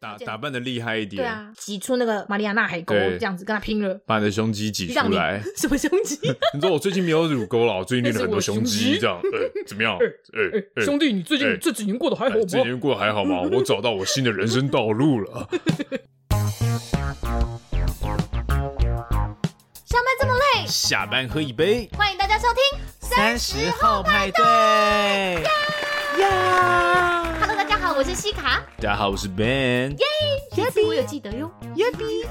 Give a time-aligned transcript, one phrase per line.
[0.00, 6.16] 打打扮的厉害一点，对啊，挤出那个马里亚纳海沟这样子跟他拼了，把你的胸肌挤出来， 什么胸肌？
[6.54, 9.20] 你说我最近没有乳沟了，我最近练了很多胸肌，这样，
[9.66, 9.98] 怎么样？
[10.76, 12.40] 哎，兄弟，你最近这几年过得还好吗？
[12.48, 13.40] 这几年过得还好吗？
[13.52, 15.48] 我找到我新的人生道路了。
[19.84, 25.42] 上班这么累，下班喝一杯，欢迎大家收听三十后派对。
[27.88, 28.62] 好，我是西卡。
[28.76, 29.92] 大家好，我是 Ben。
[29.92, 29.98] 耶！
[30.54, 31.50] 这次我有记得哟。
[31.76, 32.22] 耶比。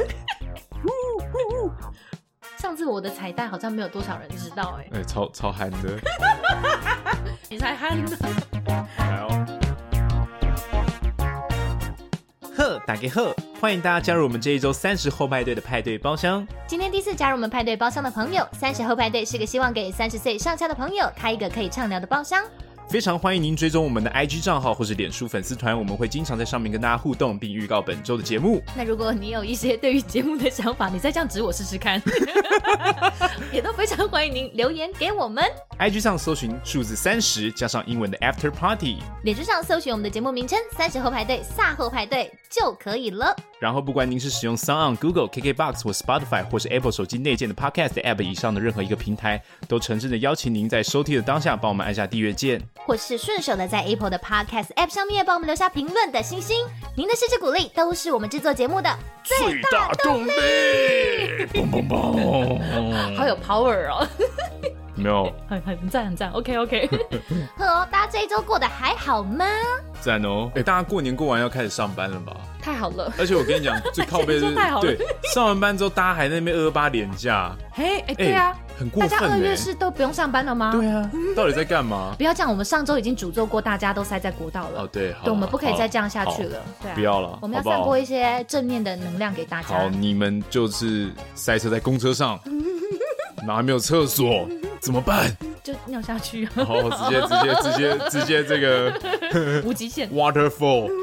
[2.61, 4.87] 上次我的彩蛋好像没有多少人知道哎。
[4.93, 5.99] 哎，超超憨的。
[7.49, 8.15] 你才憨的。
[8.99, 9.47] 来哦。
[12.55, 16.47] 呵，打给呵，欢迎大家加入我们这一周三十后派对的派对包厢。
[16.67, 22.43] 今天第一次加入我们派对包厢的朋友，三十后派对是个希望给三十岁上下的朋友开一个可以畅聊的包厢。
[22.89, 28.63] 非常欢迎您追踪我们的 IG 账号或是脸书粉丝团，我们会经常在上面跟大家互动，并预告本周的节目。
[28.77, 32.01] 那如果你有一些对于节目的想法，你再这样指我试试看，
[33.51, 35.43] 也都非常欢迎您留言给我们。
[35.79, 43.35] IG 上搜寻数字三十加上英文的 After Party，脸书上搜寻我们的节目名称三十后派对、卅后派对就可以了。
[43.59, 56.65] 然后不管您是使用 SoundOn、Google、KKBox 或 Spotify，或是 Apple 手机内建的 Podcast App 以上的任何一个平台，都诚挚的邀请您在收听的当下帮我们按下订阅键，或是顺手的在 Apple 的 Podcast App 上面帮我们留下评论的星星。
[56.95, 58.89] 您的支持鼓励都是我们制作节目的
[59.23, 60.31] 最大动力。
[63.17, 64.07] 好有 power 哦！
[64.97, 66.89] 没有，很很赞很赞，OK OK。
[67.57, 69.45] 呵，大家这一周过得还好吗？
[70.01, 70.51] 赞哦！
[70.55, 72.35] 哎，大家过年过完要开始上班了吧？
[72.61, 73.11] 太好了！
[73.17, 74.97] 而且我跟你讲，最靠背的 是，对，
[75.33, 77.51] 上完班之后，大家还在那边二二八连假。
[77.71, 79.09] 嘿，哎，对啊，很过分。
[79.09, 80.71] 大家二月是都不用上班了吗？
[80.73, 82.13] 对啊，到底在干嘛？
[82.17, 84.81] 不要这样，我们上周已经诅咒过，大家都塞在国道了。
[84.81, 86.59] 哦，对，对，我们不可以再这样下去了。
[86.81, 89.67] 对，不要了，我们要散播一些正面的能量给大家。
[89.67, 92.39] 好，你们就是塞车在公车上，
[93.45, 94.47] 哪还没有厕所？
[94.81, 95.35] 怎么办？
[95.63, 96.47] 就尿下去。
[96.55, 98.93] 然后直接直接直接直接这个
[99.65, 100.89] 无极限 waterfall。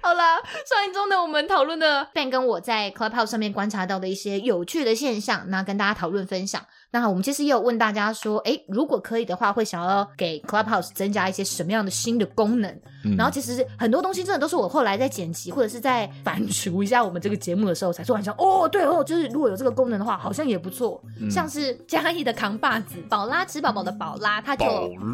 [0.00, 6.64] 好啦，上一周呢，我们讨论的 Ben 跟我在 Clubhouse 上面观察到的一些有趣的现象，那跟大家讨论分享。
[6.92, 12.80] 那我们其实也有问大家说，哎，如果可以的话，会想要给 Clubhouse 增加一些什么样的新的功能？
[13.06, 21.02] 嗯、然后其实很多东西真的都是我后来在剪辑或者是在 反刍一下我们这个节目的时候，才突然想，哦，对哦，就是如果有这个功能的话，好像也不错。
[21.20, 24.64] 嗯、 像是嘉义的扛把子宝拉吃宝宝的宝拉，他就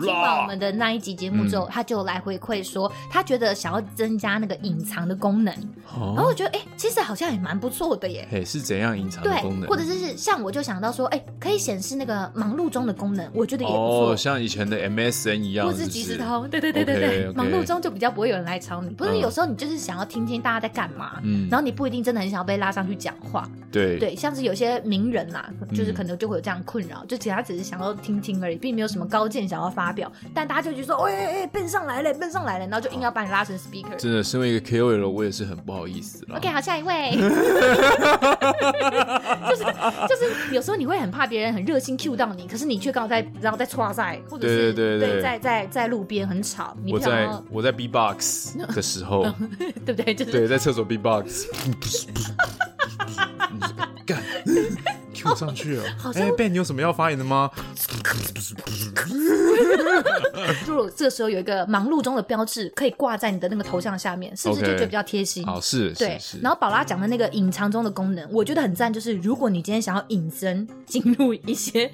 [0.03, 5.53] 听完我们的那一集节目之后，嗯、他就来回馈说，他觉得想要增加那个隐藏的功能。
[5.95, 8.27] 哦、然后我觉得，哎，其实好像也蛮不错的耶。
[8.31, 9.61] 嘿，是怎样隐藏的功能？
[9.61, 14.13] 对，或者是像我就想到说，哎，可以显示那个忙碌中的功能，我觉得也不错。
[14.13, 18.89] 哦，像以前的 MSN 一样，或是即时通，对对对对对，okay, okay 忙碌中就比较不会有人来吵你。
[18.91, 33.97] 不是有时候你就是想要听听大家在干嘛，嗯，然后你不一定真的很想要被拉上去讲话，对对，像是有些名人啦，就是可能就会有这样困扰，嗯、就其实他只是想要听听而已，并没有什么高见想要发表，但大家就觉得说，哎哎哎，Ben 上来了，Ben 上来了，然后就硬要把你拉成 speaker。
[33.97, 36.37] 真的，身为一个 KOL，我也是很不好意思了。
[36.37, 37.11] OK，好，下一位。
[39.51, 39.65] 就 是
[40.09, 46.77] 就是，有时候你会很怕别人很热心 cue 到你，可是你却刚好在然后在剉赛，或者是对对对对，在在在路边很吵。
[46.85, 49.25] 你我在我在 B-box 的时候，
[49.85, 50.15] 对不对？
[50.15, 51.47] 就是对，在厕所 B-box，
[51.81, 52.27] 不是不是，
[54.07, 54.23] 干
[55.15, 55.85] cue 上去了。
[56.15, 57.51] 哎，Ben，你有什么要发言的吗？
[60.67, 65.45] 如果这个时候有一个忙碌中的标志，可以挂在你的那个头像下面，是不是就觉得比较贴心？
[65.47, 66.19] 哦，是，对。
[66.41, 71.91] 然后宝拉讲的那个隐藏中的功能，我觉得很赞，就是如果你今天想要隐身进入一些。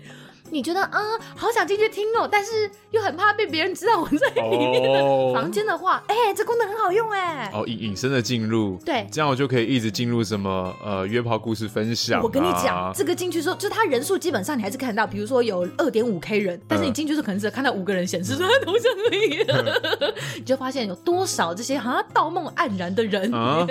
[0.51, 6.27] 你觉得啊、嗯，好想进去听哦，但是又很怕被别人知道我在里面的房间的话，哎、oh.
[6.27, 7.51] 欸，这功能很好用哎。
[7.53, 12.23] 哦，隐隐身的进入，对，这样我就可以一直进入什么呃约炮故事分享、啊。
[12.23, 23.33] 我跟你讲，这个进去之后，就他人数基本上你还是看得到，比如说有二点五 K 人，但是你进去时候可能只看到五个人显示出来头像而已，你 就发现有多少这些好像道梦黯然的人。
[23.35, 23.67] 啊，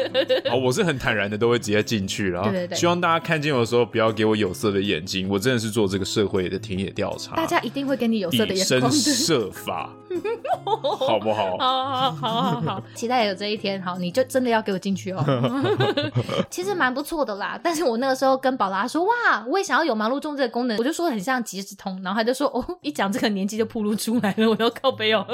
[0.51, 2.44] 哦，我是很坦然的，都会直接进去了。
[2.44, 7.35] 对对对，希望大家看见我的时候不要给我有色的眼睛，我真的是做这个社会的田野调查。
[7.35, 9.89] 大家一定会给你有色的眼光，以身试法，
[10.99, 11.57] 好不好？
[11.57, 13.81] 好好好好好， 期待有这一天。
[13.81, 15.23] 好，你就真的要给我进去哦。
[16.49, 25.25] 其实蛮不错的啦，但是我那个时候跟宝拉说，哇，我也想要有忙碌中这个功能，我就说很像即时通，然后他就说，哦，一讲这个年纪就暴露出来了，我要靠背哦。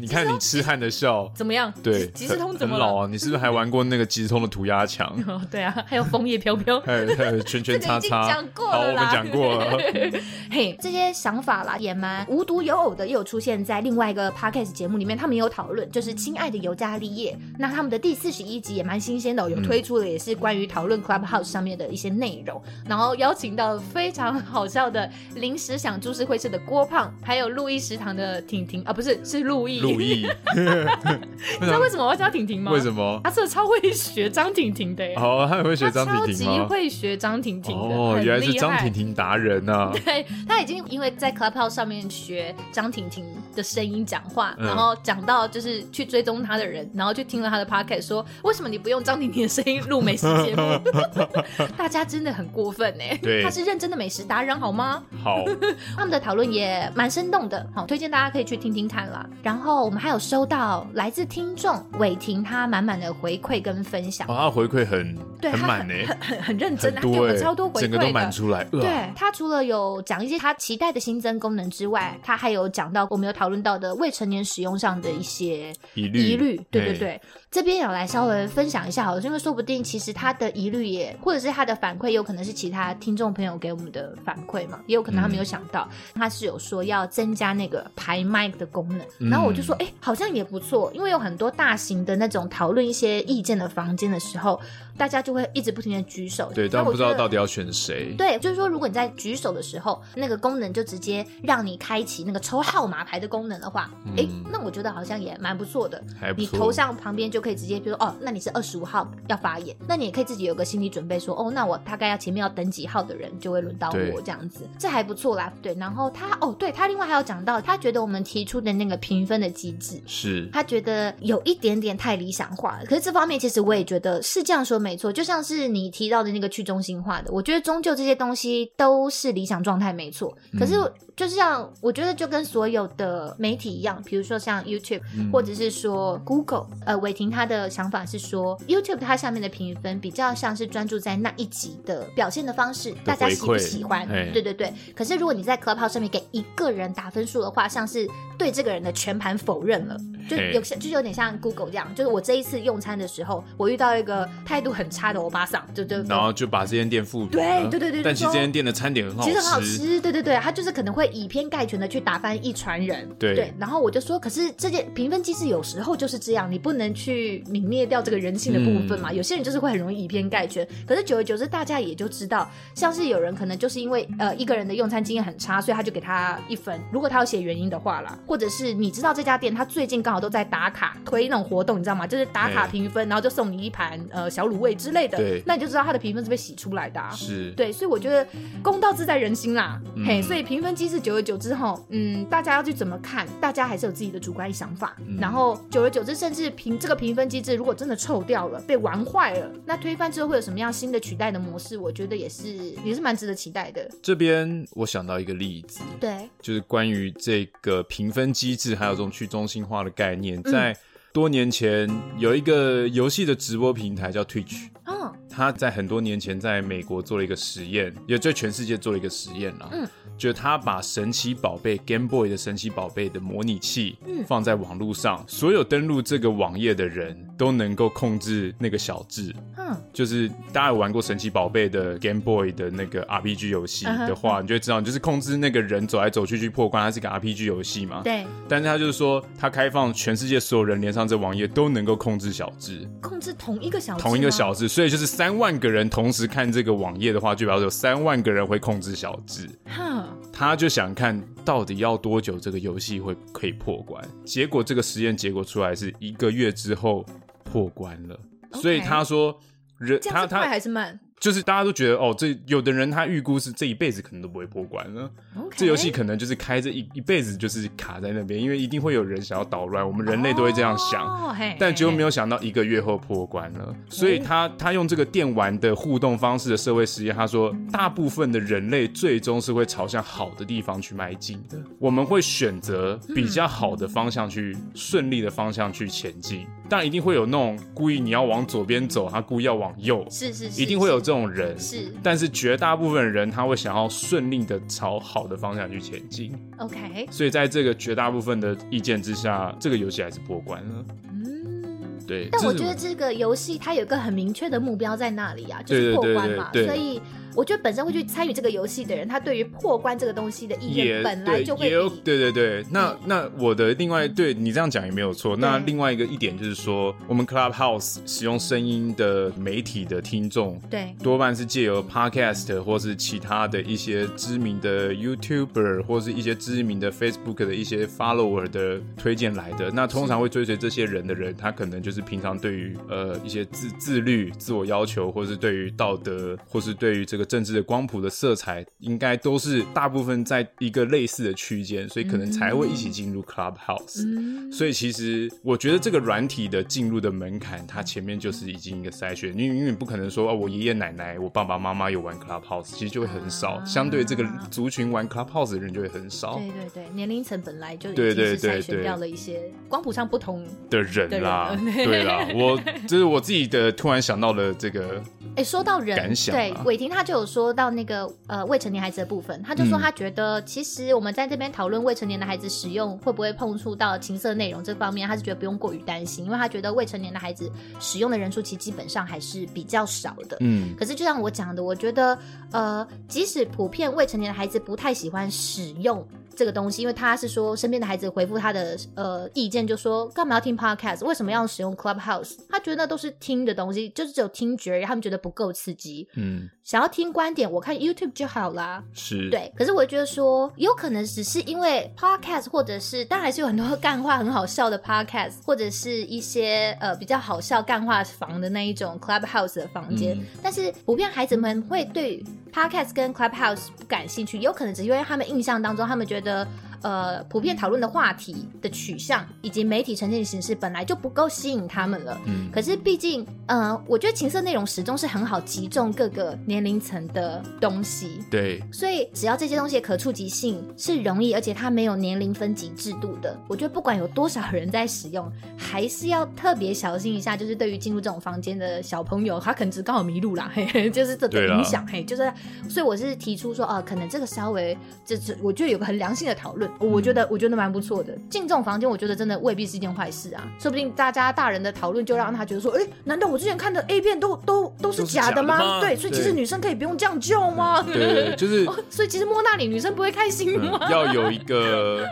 [0.00, 1.72] 你看你痴汉的笑怎么样？
[1.82, 3.08] 对，即时通怎么老啊？
[3.10, 5.12] 你是不是还玩过那个即时通的涂鸦墙？
[5.50, 6.92] 对啊，还有枫叶飘飘，还
[7.32, 8.28] 有圈圈叉叉。
[8.28, 9.78] 讲过了，好，我们讲过了。
[10.50, 17.32] 嘿，这些想法啦，也蛮无独有偶的，又有出现在另外一个 podcast 节目里面，他们也有讨论，就是《亲爱的尤加利叶》。
[17.58, 32.72] 那他们的第四十一集也蛮新鲜的，有推出的也是关于讨论 Clubhouse 上面的一些内容，嗯、然后邀请到非常好笑的临时想株式会社的郭胖，还有路易食堂的婷婷啊，不是是路易，路易， 你知道为什么我要叫婷婷吗？
[32.72, 33.20] 为什么？
[33.24, 36.56] 他真的超会学张婷婷的，哦，他很会学张婷婷吗？
[36.58, 39.71] 超级会学张婷婷的，哦，原来是张婷婷达人啊！
[40.04, 43.24] 对，他已经因为在 Clubhouse 上面学张婷婷
[43.54, 50.78] 的声音讲话，然后讲到就是去追踪他的人，然后去听了他的 podcast，说为什么你不用张婷婷的声音录美食节目？
[51.76, 53.18] 大家真的很过分哎！
[53.22, 55.02] 对，他是认真的美食达人好吗？
[55.22, 55.44] 好，
[55.96, 59.26] 他们的讨论也蛮生动的，好，推荐大家可以去听听看啦。
[59.42, 68.64] 然后我们还有收到来自听众伟霆他满满的回馈跟分享，哦，他回馈很对很满呢，很很很认真，他给我们超多回馈，整个都满出来。
[68.64, 77.20] 对，他除了有讲一些他期待的新增功能之外，他还有讲到我们有讨论到的未成年使用上的一些疑虑，疑虑，对对对。
[77.52, 94.58] 这边有来稍微分享一下好了，因为说不定其实他的疑虑也，或者是他的反馈，有可能是其他听众朋友给我们的反馈嘛，也有可能他没有想到，嗯、他是有说要增加那个排麦的功能，嗯、然后我就说，哎，好像也不错，因为有很多大型的那种讨论一些意见的房间的时候，
[94.96, 107.41] 大家就会一直不停的举手，对，但不知道到底要选谁，对，就是说如果你在举手的时候，那个功能就直接让你开启那个抽号码牌的功能的话，哎、嗯，那我觉得好像也蛮不错的，还不错，你头像旁边就。
[107.42, 115.52] 可以直接，比如说哦，那你是二十五号要发言，那你也可以自己有个心理准备说，说哦，那我大概要前面要等几号的人就会轮到我这样子，这还不错啦。
[115.60, 122.84] 对，然后他哦，对他另外还有讲到，他觉得我们提出的那个评分的机制是，他觉得有一点点太理想化了。
[122.86, 130.36] 可是这方面其实我也觉得是这样说没错，就像是你提到的那个去中心化的，我觉得终究这些东西都是理想状态没错。
[130.58, 130.74] 可是
[131.16, 137.32] 就是像我觉得就跟所有的媒体一样，比如说像 YouTube、嗯、或者是说 Google，呃，伟霆。
[137.32, 144.06] 他的想法是说，YouTube 它下面的评分比较像是专注在那一集的表现的方式，大家喜不喜欢？
[144.34, 144.70] 对对对。
[144.94, 148.06] 可是如果你在 Clubhouse 上面给一个人打分数的话，像是
[148.36, 149.96] 对这个人的全盘否认了，
[150.28, 163.54] 就有些就是有点像 Google 这样，就是我这一次用餐的时候，我遇到一个态度很差的欧巴桑，就就然后就把这间店复对对对对，但其实这间店的餐点很好吃，其实很好吃，对对对，他就是可能会以偏概全的去打翻一船人，对对。
[163.58, 168.02] 然后我就说，可是这件评分机制有时候就是这样，你不能去泯灭掉。
[168.02, 170.66] 这个人性的部分嘛，嗯、有些人就是会很容易以偏概全。
[170.84, 176.80] 可是久而久之，大家也就知道，像是有人可能就是因为呃一个人的用餐经验很差，所以他就给他一分。
[176.90, 182.06] 如果他要写原因的话啦，或者是你知道这家店他最近刚好都在打卡推那种活动，你知道吗？
[182.08, 185.16] 就是打卡评分，然后就送你一盘呃小卤味之类的。
[185.16, 187.10] 对，那你就知道他的评分是被洗出来的、啊。
[187.12, 188.26] 是，对，所以我觉得
[188.62, 189.80] 公道自在人心啦。
[189.94, 193.26] 嗯、嘿，所以评分机制久而久之后，嗯，大家要去怎么看？
[193.40, 194.94] 大家还是有自己的主观想法。
[195.08, 198.60] 嗯、然后久而久之，甚至评这个评分机制如果真的臭掉了。
[198.60, 201.78] 被玩坏了，那推翻之后会有什么样新的取代的模式？
[201.78, 202.54] 我觉得也是
[202.84, 203.90] 也是蛮值得期待的。
[204.02, 210.76] 这边我想到一个例子，对，就是关于这个评分机制，还有这种去中心化的概念，嗯、在
[211.12, 219.88] 多年前有一个游戏的直播平台叫 Twitch，嗯，他在很多年前在美国做了一个实验，也在全世界做了一个实验啦，嗯。
[220.22, 229.34] 就他把神奇宝贝 Game Boy 的神奇宝贝的模拟器放在网络上，嗯、所有登录这个网页的人都能够控制那个小智。
[229.58, 238.02] 嗯，就是大家有玩过神奇宝贝的 Game Boy 的那个 RPG 游戏的话，嗯、你就会知道，你就是控制那个人走来走去去破关，它是一个 RPG 游戏嘛。
[238.04, 238.24] 对。
[238.48, 249.48] 但是他就是说，他开放全世界所有人连上这网页都能够控制小智，控制同一个小智，同一个小智，所以就是三万个人同时看这个网页的话，就表示有三万个人会控制小智。
[249.66, 250.04] 哼。
[250.32, 257.04] 他就想看到底要多久这个游戏会可以破关，结果这个实验结果出来是一个月之后
[257.52, 258.18] 破关了。
[258.54, 259.38] 所以他说
[259.78, 260.98] 人他他还是慢。
[261.20, 265.08] 就是大家都觉得哦，这有的人他预估是这一辈子可能都不会破关了。
[265.56, 271.06] 这游戏可能就是开这一一辈子就是卡在那边，因为一定会有人想要捣乱，我们人类都会这样想。
[271.06, 273.72] Oh, hey, 但结果没有想到一个月后破关了。
[273.88, 281.56] 所以他他用这个电玩的互动方式的社会实验，他说大部分的人类最终是会朝向好的地方去迈进的。
[281.78, 286.48] 我们会选择比较好的方向去顺利的方向去前进。
[286.72, 291.54] 但一定会有那种故意你要往左边走，他故意要往右，是是是，一定会有这种人。
[291.58, 296.32] 是，但是绝大部分人他会想要顺利的朝好的方向去前进。
[296.56, 300.84] OK，所以在这个绝大部分的意见之下，这个游戏还是过关了。
[301.12, 301.62] 嗯，
[302.06, 302.30] 对。
[302.32, 306.50] 但我觉得这个游戏它有一个很明确的目标在那里啊，就是破关嘛。
[306.54, 306.98] 所以
[307.34, 312.64] 我觉得本身会去参与这个游戏的人，他对于破关这个东西的意愿本来就会也有对对对。
[312.70, 315.36] 那那我的另外对你这样讲也没有错。
[315.36, 329.70] 那另外一个一点就是说，我们 Clubhouse 使用声音的媒体的听众，对，多半是借由 Podcast 或是其他的一些知名的 YouTuber 或是一些知名的 Facebook 的一些 Follower 的推荐来的。
[329.70, 344.04] 那通常会追随这些人的人，他可能就是平常对于呃一些自自律、自我要求，或是对于道德，或是对于这个政治的光谱的色彩，应该都是大部分在一个类似的区间，所以可能才会一起进入 Clubhouse。
[344.06, 344.50] 嗯。
[344.52, 353.52] 所以其实我觉得这个软体的进入的门槛，它前面就是已经一个筛选，因为因为不可能说哦，我爷爷奶奶、我爸爸妈妈有玩 Clubhouse，其实就会很少。
[353.52, 356.38] 啊、相对这个族群玩 Clubhouse 的人就会很少。
[356.38, 361.58] 对对对，年龄层本来就已经是筛选掉了一些光谱上不同的人啦。
[361.74, 365.02] 对啦，我 这是我自己的突然想到了这个。
[365.34, 380.36] 哎，说到人，感想对伟霆他就有说到那个呃未成年孩子的部分，他就说他觉得其实我们在这边讨论未成年的孩子使用会不会碰触到情色内容这方面，他是觉得不用过于担心，因为他觉得未成年的孩子使用的人数其实基本上还是比较少的。
[380.40, 382.18] 嗯，可是就像我讲的，我觉得
[382.50, 386.04] 呃，即使普遍未成年的孩子不太喜欢使用。
[386.36, 391.04] 这个东西，因为他是说身边的孩子回复他的呃意见，就说干嘛要听 podcast？
[391.04, 392.36] 为什么要使用 Clubhouse？
[392.48, 396.08] 他觉得那都是听的东西，就是只有听觉，他们觉得不够刺激。
[396.16, 398.82] 嗯，想要听观点，我看 YouTube 就好啦。
[398.92, 399.52] 是，对。
[399.56, 410.16] 可是我觉得说，有可能只是因为 podcast，或者是当然还是有很多干话很好笑的 podcast，或者是一些呃比较好笑干话房的那一种 Clubhouse 的房间。
[410.18, 416.46] 嗯，但是普遍孩子们会对 podcast 跟 Clubhouse 不感兴趣，有可能只是因为他们印象当中，他们觉得。
[416.82, 422.20] 的呃，普遍讨论的话题的取向以及媒体呈现的形式本来就不够吸引他们了。
[422.26, 428.20] 嗯，可是毕竟，呃，我觉得情色内容始终是很好集中各个年龄层的东西。
[428.30, 437.36] 对，所以只要这些东西的可触及性是容易，而且它没有年龄分级制度的，我觉得不管有多少人在使用，还是要特别小心一下。
[437.36, 442.32] 就是对于进入这种房间的小朋友，他可能只刚好迷路啦，嘿嘿，就是这种影响，嘿，就是，
[442.68, 446.70] 所以我是提出说，呃，可能这个稍微就是我觉得有个很良性的讨论。
[446.78, 450.46] 我觉得我觉得蛮不错的，进这种房间，我觉得真的未必是一件坏事啊。
[450.58, 455.80] 说不定大家大人的讨论就让他觉得说，哎，难道我之前看的 A 片都都都是假的吗？
[455.80, 457.82] 对，所以其实女生可以不用这样叫吗？
[457.82, 458.76] 对，对，就是、哦。
[458.90, 460.78] 所以其实摸那里女生不会开心吗？
[460.82, 462.06] 嗯、要有一个，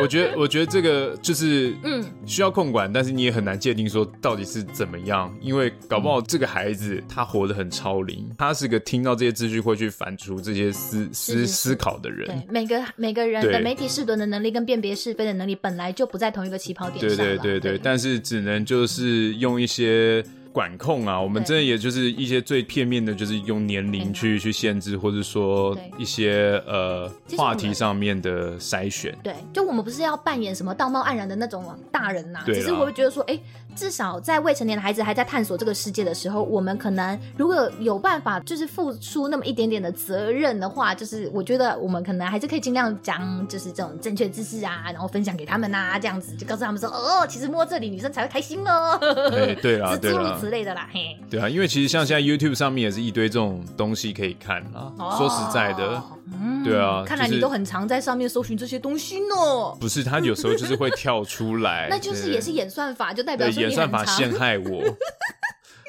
[0.00, 12.26] 我觉得我觉得这个就是嗯需要控管，但是你也很难界定说到底是怎么样，因为搞不好这个孩子他活得很超龄，他是个听到这些资讯会去反刍这些思思思考的人。
[12.26, 17.16] 对，每个每个人的媒体识读的能力跟辨别是非的能力本来就不在同一个起跑点上。
[17.16, 20.24] 对对对对，对，但是只能就是用一些。
[20.50, 29.16] 管控啊，我们真的也就是一些最片面的，就是用年龄去去限制，或者说一些呃话题上面的筛选。
[29.22, 33.42] 对，就我们不是要扮演什么道貌岸然的那种大人呐、啊，只是我会觉得说，哎、欸，
[33.76, 48.98] 至少在未成年的孩子还在探索这个世界的时候，我们可能如果有办法，就是付出那么一点点的责任的话，就是我觉得我们可能还是可以尽量讲，就是这种正确知识啊，然后分享给他们啊，这样子就告诉他们说，哦，其实摸这里女生才会开心哦。
[49.30, 50.38] 对对啊，对啊。
[50.40, 54.92] 之类的啦，嘿，对啊，因为其实像现在 YouTube 上面也是一堆这种东西可以看啊。
[54.98, 59.34] 哦、说实在的，嗯，对啊，看来你都很常在上面搜寻这些东西呢。
[59.80, 64.82] 不是，他有时候就是会跳出来， 那就是也是演算法，就代表说演算法陷害我。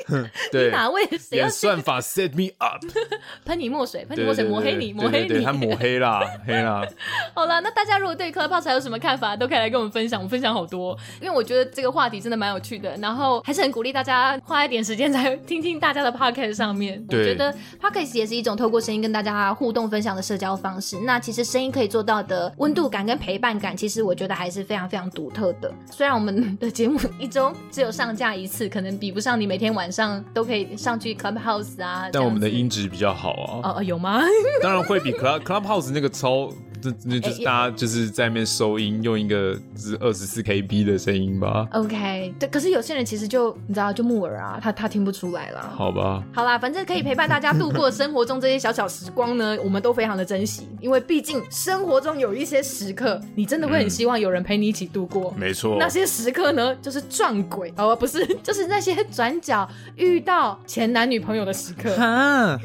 [0.52, 2.86] 对，哪位谁要算法 set me up？
[3.46, 6.86] 喷你墨水，喷你墨水，抹黑你，抹黑你，他抹黑啦， 黑啦。
[7.34, 10.20] 好了，那大家如果对 Clubhouse 还有什么看法，都可以来跟我们分享。
[10.20, 12.96] 我们分享好多，因为我觉得这个话题真的蛮有趣的。
[12.98, 17.04] 然后还是很鼓励大家花一点时间在听听大家的 Podcast 上面。
[17.08, 20.98] 我觉得 Podcast 也是一种透过声音跟大家互动分享的社交方式。
[21.02, 25.72] 那其实声音可以做到的温度感跟陪伴感，其实我觉得还是非常非常独特的。
[25.92, 29.99] 虽然我们的节目一周只有上架一次，可能比不上你每天晚上。
[30.00, 33.74] 上都可以上去 Clubhouse 啊，但我们的音质比较好啊。
[33.76, 34.22] 哦，有吗？
[34.62, 36.50] 当然会比 Club Clubhouse 那个超。
[36.82, 41.68] 这那就是大家就是在那边收音，用一个是二十四 KB 的声音吧。
[41.74, 45.74] OK，对，可是有些人其实就你知道就木耳啊，他他听不出来啦。
[45.76, 55.34] 好吧，好啦，反正可以陪伴大家度过生活中这些小小时光呢，我们都非常的珍惜，因为毕竟生活中有一些时刻，你真的会很希望有人陪你一起度过。
[55.38, 61.96] 没错，那些时刻呢，就是撞鬼哦，不是，就是那些转角遇到前男女朋友的时刻。
[61.96, 62.58] 哈，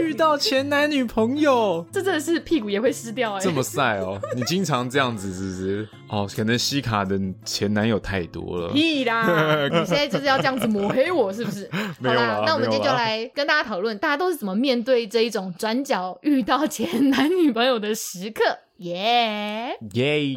[0.00, 3.06] 遇到前男女朋友， 这真的是屁股也会湿。
[3.16, 4.20] 掉、欸、这么晒哦！
[4.36, 5.88] 你经常这样子是不是？
[6.10, 8.72] 哦，可能西卡的前男友太多了。
[8.74, 9.24] 屁啦！
[9.72, 11.66] 你现在就是要这样子抹黑我，是不是？
[11.72, 18.42] 好啦，那我们今天就来跟大家讨论，大家都是怎么面对这一种转角遇到前男女朋友的时刻。
[18.78, 20.34] 耶耶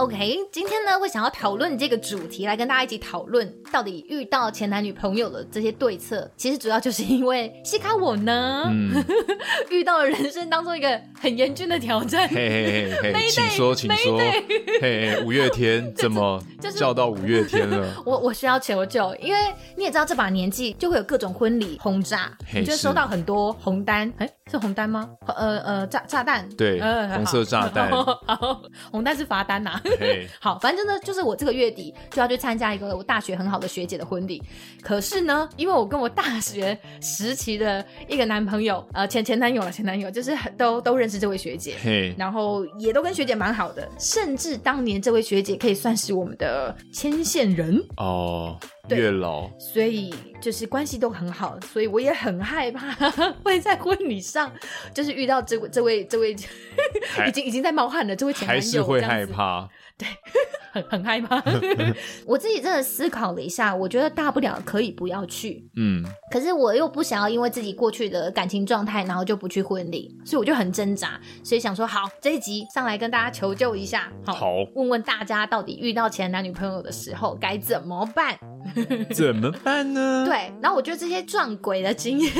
[0.00, 6.30] ！OK，今天呢，会想要讨论这个主题，来跟大家一起讨论到底遇到前男女朋友的这些对策。
[6.38, 9.04] 其实主要就是因为西卡我呢，嗯、
[9.68, 12.26] 遇到了人生当中一个很严峻的挑战。
[12.28, 14.18] 嘿嘿嘿嘿，请说，请说。
[14.18, 14.42] 嘿，
[14.80, 16.42] 嘿，五月天怎么
[16.74, 17.76] 叫到五月天了？
[17.76, 19.38] 就是、我我需要求救，因为
[19.76, 24.10] 你也知道这把年纪就会有各种婚礼轰炸，你就收到很多红单。
[24.16, 25.10] 哎，是红单吗？
[25.26, 26.48] 呃呃，炸炸弹。
[26.56, 27.90] 对，呃、红色炸弹。
[28.90, 29.82] 红单是罚单呐、啊。
[30.40, 34.42] 好，反正呢，就是我这个月底就要去参加一个我大学很好的学姐的婚礼。
[34.82, 41.76] 可是呢，因为我跟我大学时期的一个男朋友，呃，前前男友了，前男友就是都都认识这位学姐.
[42.16, 48.56] 然后也都跟学姐蛮好的，甚至当年这位学姐可以算是我们的牵线人哦。
[48.60, 48.70] Oh.
[48.90, 52.92] 月老，所以就是关系都很好，所以我也很害怕
[53.44, 54.50] 会在婚礼上
[54.92, 56.32] 就是遇到这位这位这位
[57.28, 59.68] 已经已经在冒汗了，这位前男友还是会害怕，
[60.00, 60.08] 对，
[60.72, 61.36] 很很害怕。
[62.24, 66.02] 我自己真的思考了一下，我觉得大不了可以不要去，嗯，
[66.32, 78.38] 可是我又不想要因为自己过去的感情状态，然后就不去婚礼，所以我就很挣扎，所以想说好这一集上来跟大家求救一下，好，好问问大家到底遇到前男女朋友的时候该怎么办。
[79.14, 80.22] 怎么办呢？
[80.26, 82.30] 对，然后我觉得这些撞鬼的经验，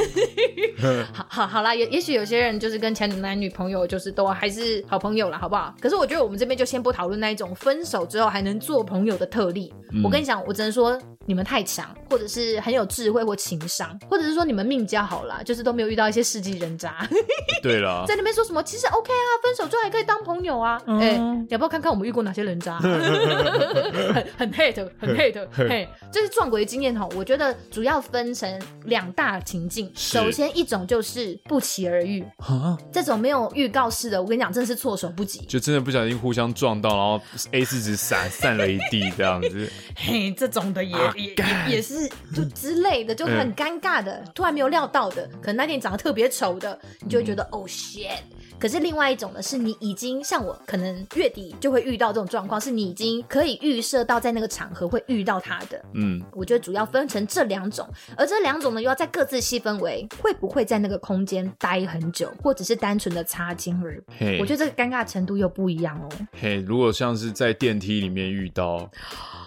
[1.12, 5.74] 好好好啦，也也许有些人就是跟前男女朋友就是都还是好朋友了，好不好？
[5.80, 9.72] 可是我觉得我们这边就先不讨论那一种分手之后还能做朋友的特例。
[9.92, 17.06] 嗯、我跟你讲，我只能说你们太强，或者是很有智慧或情商，或者是说你们命交好啦，就是都没有遇到一些世纪人渣。
[17.62, 18.62] 对了啦，在那边说什么？
[18.62, 20.80] 其实 OK 啊，分手之后还可以当朋友啊。
[20.86, 22.78] 哎、嗯，要不要看看我们遇过哪些人渣？
[22.78, 25.88] 很很 hate，很 hate， 嘿。
[26.12, 29.90] 这是撞鬼的经验哈，我觉得主要分成两大情境。
[29.94, 37.20] 首先一种就是不期而遇，蛤这种没有预告式的，我跟你讲，真的是措手不及，就真的不小心互相撞到，然后
[37.52, 39.70] A 四纸散散了一地这样子。
[39.96, 41.34] 嘿，这种的也、啊、也
[41.76, 48.20] 也是就之类的，就很尴尬的，嗯、突然没有料到的，可能那天长得特别丑的，你就会觉得、嗯、哦 shit。
[48.58, 55.82] 可是另外一种呢，是你已经像我，可能月底就会遇到这种状况，是你已经可以预设到在那个场合会遇到他的。
[55.94, 64.14] 嗯，我觉得主要分成这两种，而这两种呢，又要再各自细分为会不会在那个空间待很久，或者是单纯的擦肩而过。
[64.40, 66.08] 我觉得这个尴尬程度又不一样哦。
[66.38, 68.90] 嘿，如果像是在电梯里面遇到。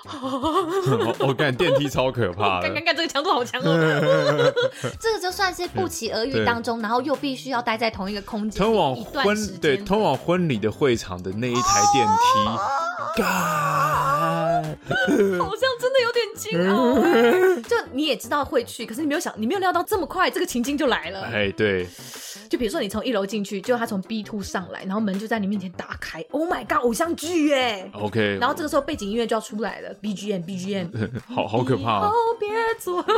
[1.19, 3.73] 我感觉电梯超可怕的，刚刚这个强度好强哦。
[4.99, 12.49] 这个就算是不期而遇当中，然后又必须要待在同一个空间，通往婚对通往婚礼的会场的那一台电梯，
[15.39, 16.99] 好像真的有点惊哦。
[17.69, 21.21] 就你也知道会去，可是你没有想，你没有料到这么快，这个情境就来了。
[21.21, 21.87] 哎，对。
[22.53, 26.23] 就比如说你从一楼进去，就他从 B two 上来，然后门就在你面前打开。
[26.29, 30.87] Oh my god，偶像剧耶！OK，然后这个时候背景音乐就要出来了，BGM BGM，
[31.33, 32.01] 好好可怕。
[32.01, 32.47] 哦，别
[32.79, 33.15] 做梦。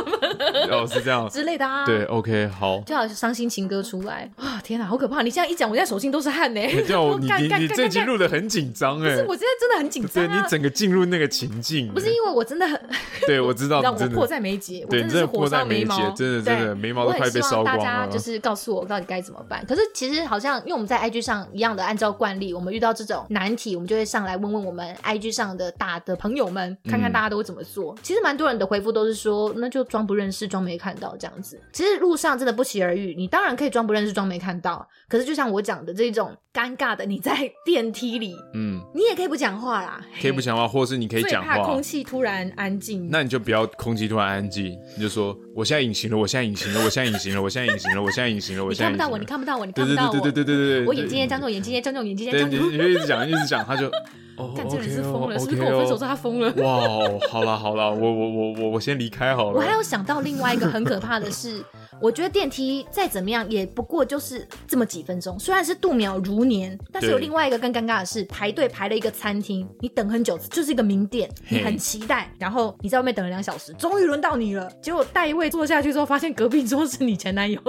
[0.70, 1.84] 哦，是这样之类的啊。
[1.84, 2.80] 对，OK，好。
[2.80, 4.60] 就好像伤心情歌出来啊！
[4.62, 5.22] 天哪，好可怕！
[5.22, 6.60] 你现在一讲，我现在手心都是汗呢。
[6.86, 9.10] 叫 你你你这集录的很紧张哎。
[9.10, 10.26] 不是，我现在真的很紧张。
[10.26, 11.92] 对，你整个进入那个情境。
[11.92, 12.80] 不是因为我真的很。
[13.26, 13.82] 对，我知道。
[13.82, 17.84] 让我迫在眉睫，我真的是火烧眉毛，真的真的眉毛都快被烧光了。
[17.84, 19.64] 大家就是告诉我到底该怎么办。
[19.66, 27.94] 可是其实好像，因为我们在 IG 上一样的，按照惯例，我们遇到这种难题，我们就会上来问问我们 IG 上的大的朋友们，看看大家都会怎么做。
[27.94, 31.60] 嗯、其实蛮多人的回复都是说，那就装不认识，装没看到这样子。
[31.72, 34.88] 其实路上真的不期而遇，你当然可以装不认识，装没看到。
[35.08, 41.58] 可是就像我讲的这种尴尬的，你在 电梯里，嗯，你也可以不讲话啦，可以不讲话，或是你可以讲话。
[41.58, 50.12] 怕空气突然安静，那你就不要空气突然安静，你就说我现在隐形了，我现在隐形了，我现在隐形了，我现在隐形了，我现在隐形了，我现在看不到我，你看不到我，你看不到我。
[50.12, 52.56] 对对对对对对对，我眼睛也张着，眼睛也张着，眼睛也张着。
[52.58, 53.90] 你就一直讲，一直讲，他就，
[54.36, 56.52] 哦，这人是疯了，是不是跟我分手之后他疯了？
[56.56, 59.56] 哇，好了好了，我我我我我先离开好了。
[59.56, 61.64] 我还有想到另外一个很可怕的是，
[62.00, 77.60] 我觉得电梯再怎么样也不过就是这么几分钟，虽然是度秒如年，但是有另外一个更尴尬的是，排队排了一个餐厅，你等很久，就是一个名店，你很期待，然后你在外面等了两小时，终于轮到你了，结果带一位坐下去之后，发现隔壁桌是你前男友，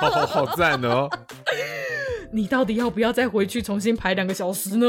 [0.00, 1.08] 好好赞哦。
[2.32, 4.86] 你到底要不要再回去重新排两个小时呢？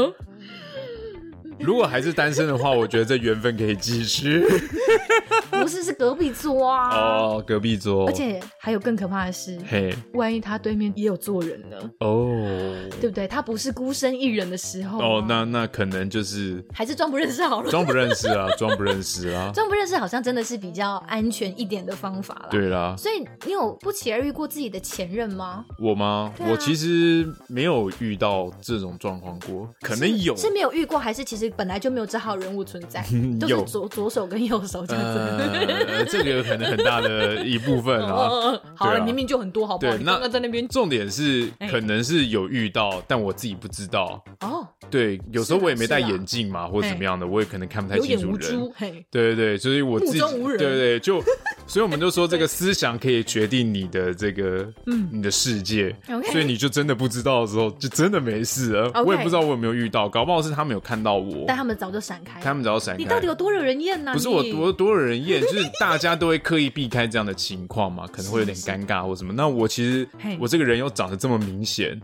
[1.58, 4.44] 如果还是单身的话，我觉得这缘分可以继续。
[5.50, 6.90] 不是，是隔壁桌啊！
[6.94, 8.06] 哦，隔壁桌。
[8.06, 11.76] 而且还有更可怕的是，嘿，万一他对面也有坐人呢？
[12.00, 13.26] 哦，对不对？
[13.26, 14.98] 他不是孤身一人的时候。
[15.00, 17.70] 哦，那那可能就是还是装不认识好了。
[17.70, 19.50] 装不认识啊， 装不认识啊。
[19.54, 22.48] 装不认识好像真的是比较安全一点的方法啦。
[22.50, 22.94] 对啦。
[22.98, 25.64] 所以你有不期而遇过自己的前任吗？
[25.80, 26.32] 我吗？
[26.38, 33.04] 啊、我其实没有遇到这种状况过，可能有是，是没有遇过，还是其实本来就没有这号人物存在，
[33.40, 35.18] 都是左左手跟右手这样子。
[35.88, 38.12] 呃、这个有可能很大的一部分啊。
[38.26, 39.92] 哦、好了，明明就很多，好不好？
[39.96, 44.22] 对，那在那边重点是可能是有遇到，但我自己不知道。
[44.40, 48.72] 哦，对，有时候我也没戴眼镜嘛，或者怎么样的，我也可能看不太清楚人。
[49.10, 51.22] 对对对，所以我自己对对对，就
[51.66, 55.94] 所以我们就说这个思想可以决定你的这个嗯你的世界。
[56.30, 58.90] 所以你就真的不知道的时候，就真的没事了。
[58.92, 59.04] Okay.
[59.04, 62.40] 我也不知道我有没有遇到，搞不好是他们有看到我，但他们早就闪开。
[62.40, 62.98] 他们早就闪开。
[62.98, 64.12] 你到底有多惹人厌呢？
[64.12, 69.32] 不是我多多惹人厌，就是大家都会刻意避开这样的情况嘛，可能会有点尴尬或什么。
[69.32, 72.00] 那我其实.我这个人又长得这么明显。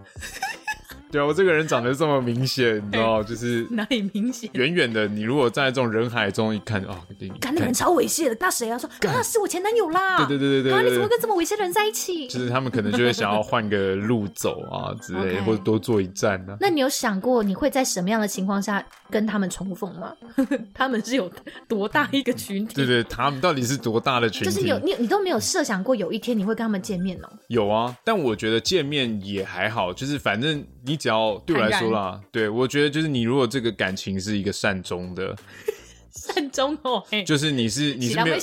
[1.12, 4.48] 对啊，我这个人长得这么明显，你知道， 就是哪里明显？
[4.55, 8.79] 远远的，你如果站在这种人海中一看，哦，你看那个人超猥亵的，那谁啊？
[8.79, 10.16] 说那是我前男友啦！
[10.27, 12.27] 对对对对对，啊，你怎么跟这么猥亵的人在一起？
[12.29, 16.57] 就是他们可能就会想要换个路走啊之类， 或者多坐一站呢。
[16.59, 20.12] 那你有想过你会在什么样的情况下跟他们重逢吗？
[20.75, 21.31] 他们是有
[21.68, 22.75] 多大一个群体？
[22.75, 24.51] 对 对，他们到底是多大的群体？
[24.53, 27.29] 就是有你，你都没有设想过有一天你会跟他们见面哦？
[27.48, 31.88] 有啊，但我觉得见面也还好，就是反正你只要对我来说。
[31.88, 35.37] 说啦，对，我觉得就是你如果这个感情是一个善终的。
[36.12, 38.37] 善终哦，就是你是你是没有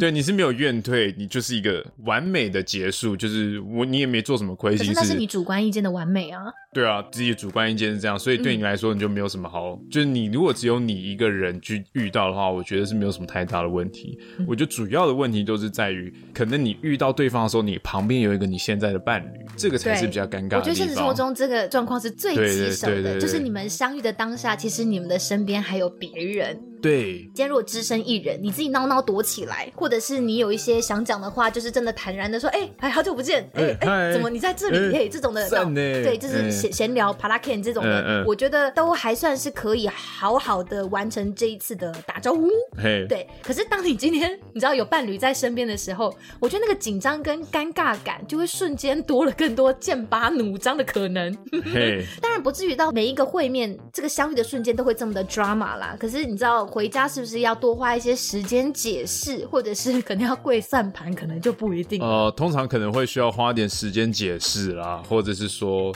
[0.00, 6.42] 对，你是没有怨退，你就是一个完美的结束，就是我你也没做什么亏心事，那是你主观意见的完美啊。
[6.72, 14.18] 对啊，自己的主观意见是这样，所以对你来说你就没有什么好，就是你如果只有你一个人去遇到的话，我觉得是没有什么太大的问题。
[14.46, 20.56] 我觉得主要的问题都是在于，可能你遇到对方的时候，你旁边有一个你现在的伴侣，这个才是比较尴尬的。
[20.58, 26.60] 我觉得现实生活中这个状况是最棘手的，就是你们相遇的当下，其实你们的身边还有别人。
[26.84, 34.92] 对，今天如果只身一人，你自己闹闹躲起来，或者是你有一些想讲的话，就是真的坦然的说，哎，哎，好久不见，哎哎，怎么你在这里？
[34.92, 42.50] 嘿，这种的，对，就是闲闲聊、帕拉 Ken 这种的，我觉得都还算是可以好好的完成这一次的打招呼。
[42.76, 43.26] 嘿，对。
[43.42, 51.34] 可是当你今天你知道有伴侣在身边的时候，我觉得那个紧张跟尴尬感就会瞬间多了更多剑拔弩张的可能。
[51.72, 55.96] 嘿， 当然不至于到每一个会面这个相遇的瞬间都会这么的 drama 啦。
[55.98, 56.68] 可是你知道。
[56.74, 62.02] 回家是不是要多花一些时间解释，或者是可能要跪算盘，可能就不一定。
[62.02, 65.94] 呃，通常可能会需要花点时间解释啦，或者是说。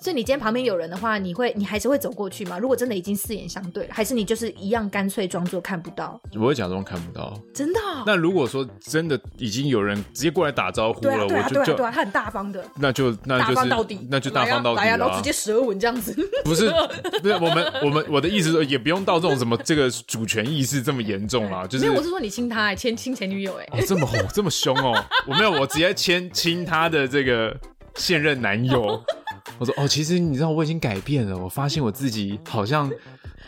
[0.00, 2.58] 所以你今天旁边有人的话，你会你还是会走过去吗？
[2.58, 6.20] 如果真的已经四眼相对了，还是你就是一样干脆装作看不到？
[6.34, 8.02] 我会假装看不到，真的、哦。
[8.06, 16.14] 那如果说真的已经有人直接过来打招呼了，我就对、啊、对、啊、他很大方的，那就那就是大方到底，那就大方到底、啊，来呀、啊，然后直接舌吻这样子。
[16.44, 16.70] 不是，
[17.22, 21.84] 不是我们我们我的意思说，也不用到这种什么这个主权意识这么严重啊，就是。
[21.84, 27.56] 没有，我是说你亲他、欸，亲亲前女友、欸，哎、哦，这么吼，这么凶哦，我没有，我直接亲亲他的这个
[27.94, 29.02] 现任男友。
[29.58, 32.90] 我说哦，其实你知道我已经改变了，我发现我自己好像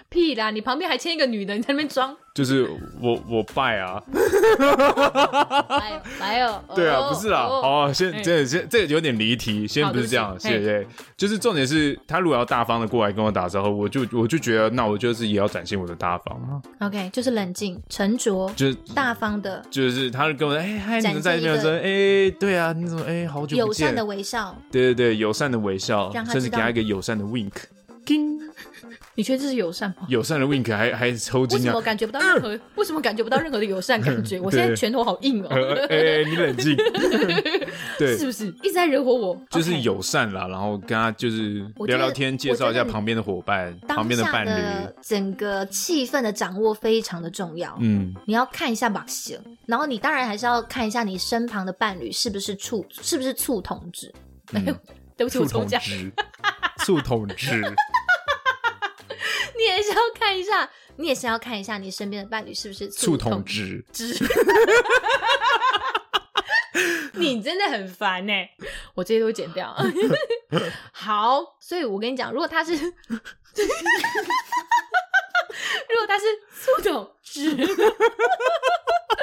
[0.08, 0.50] 屁啦！
[0.50, 2.16] 你旁边还牵一个女的，你在那边装。
[2.34, 2.68] 就是
[3.02, 4.00] 我我拜啊，
[5.68, 10.86] 来来哦， 对啊，不是啦，哦，先这这这有点离题，先不是这样，谢谢。
[11.16, 16.62] 就是重点是他如果要大方的过来跟我打招呼，我就我就觉得那我就是也要展现我的大方啊。
[16.86, 27.50] OK，就是冷静沉着，就是大方的，就是他跟我说，哎嗨，你们在这边说，哎，对啊，你怎么哎好久不见，友善的微笑，对对对，友善的微笑，甚至给他一个友善的 wink。
[29.14, 30.06] 你觉得这是友善吗？
[30.08, 31.60] 友善的 wink 还还抽筋啊？
[31.60, 32.60] 为什么感觉不到任何？
[32.76, 34.38] 为什么感觉不到任何的友善感觉？
[34.40, 35.48] 我现在拳头好硬哦！
[35.90, 36.76] 哎，你冷静，
[37.98, 39.42] 对，是不是一直在惹火我？
[39.50, 47.76] 就是友善啦，然后跟他就是聊聊天，介绍一下旁边的伙伴、旁边的伴侣，整个气氛的掌握非常的重要。
[47.80, 54.14] 嗯，你要看一下把戏，然后你当然还是要看一下你身旁的伴侣是不是醋，是不是醋同志？
[54.52, 54.74] 没有，
[55.16, 55.80] 对不起，我重讲，
[56.84, 57.34] 醋桶子。
[59.56, 63.84] 你也是要看一下，你也是要看一下你身边的伴侣是不是醋桶汁。
[67.14, 68.32] 你真的很烦呢，
[68.94, 69.74] 我这些都剪掉。
[70.92, 72.80] 好，所以我跟你讲，如果他是，如
[75.96, 76.24] 果他是
[76.54, 77.56] 醋桶汁。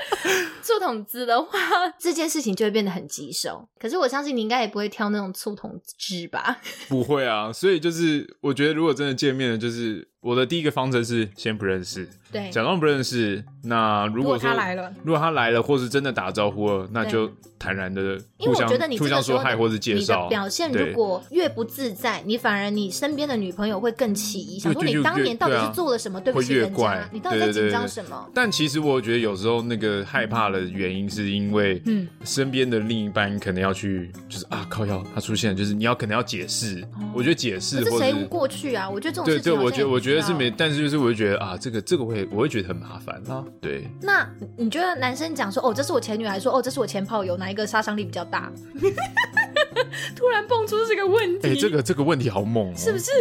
[0.62, 1.60] 醋桶汁的话，
[2.00, 3.68] 这件事情就会变得很棘手。
[3.80, 6.60] 可是我相信你应该也不会挑那种醋桶汁吧？
[6.90, 13.44] 不会啊，所以就是我觉得，如果真的见面了，就是我的第一个方针是先不认识，对，假装不认识。
[13.62, 20.28] 那如果说如果他来了，如果他来了，或是真的打招呼了，那就坦然的互相互相说嗨，或是介绍。
[20.28, 27.08] 表现如果越不自在，你反而你身边的女朋友会更起疑，想说你当年到底是做了什么对不起人家？
[27.12, 28.28] 你到底在紧张什么？
[28.34, 36.84] 但其实我觉得有时候那个害怕的原因是因为，嗯，身边的另一半可能要去，就是啊靠腰他出现，就是你要可能要解释。
[37.14, 38.90] 我觉得解释或者谁无过去啊？
[38.90, 43.44] 我觉得这种事对对，我觉得我觉得是没，但是就是我会觉得啊，这个这个会我会觉得很麻烦啊。
[43.62, 48.52] 对，那你觉得男生讲说哦，这是我前女友，还说哦，这是我前炮友，哪一个杀伤力比较大？
[50.16, 53.12] 突然蹦出这个问题，哎，这个这个问题好猛哦，是不是？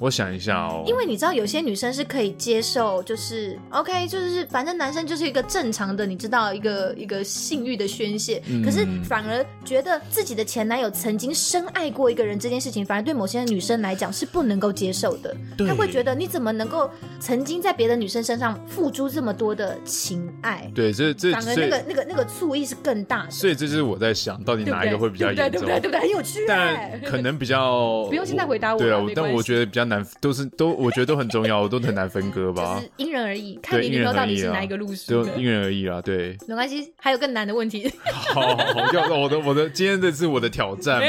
[0.00, 15.36] 我想一下哦，因为你知道有些女生是可以接受，就是 OK，就是反正男生就是一个正常的，你知道一个一个性欲的宣泄，嗯、可是反而觉得自己的前男友曾经深爱过一个人这件事情，反而对某些女生来讲是不能够接受的。
[15.54, 20.72] 对她会觉得你怎么能够曾经在别的女生身上付出这么多的情爱？
[20.74, 23.30] 对，这这反而那个那个那个醋意是更大的。
[23.30, 25.50] 所以这就是我在想到底哪一个会比较严重？
[25.50, 25.80] 对不对？
[25.80, 26.00] 对不对？
[26.00, 26.40] 很有趣。
[26.48, 28.80] 但可能比较不用现在回答我。
[28.80, 32.76] 对啊，但我觉得比较难，都是都我觉得都很重要，都很难分割吧。
[32.76, 35.12] 就是因人而异，看你女朋友到底是哪一个路数。
[35.12, 36.38] 都因人而异啦，对。
[36.48, 37.92] 没关系，还有更难的问题。
[38.32, 41.08] 好，好，好，要我的我的今天这是我的挑战嘛？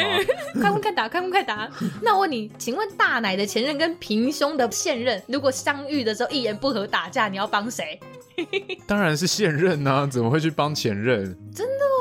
[0.60, 1.70] 快问快答，快问快答。
[2.02, 7.98] 那我问你，请问大奶的前任跟平胸的现任，如果相遇的时候一言不合打架，你要帮谁？
[8.88, 11.24] 当然是现任啊，怎么会去帮前任？
[11.54, 11.84] 真的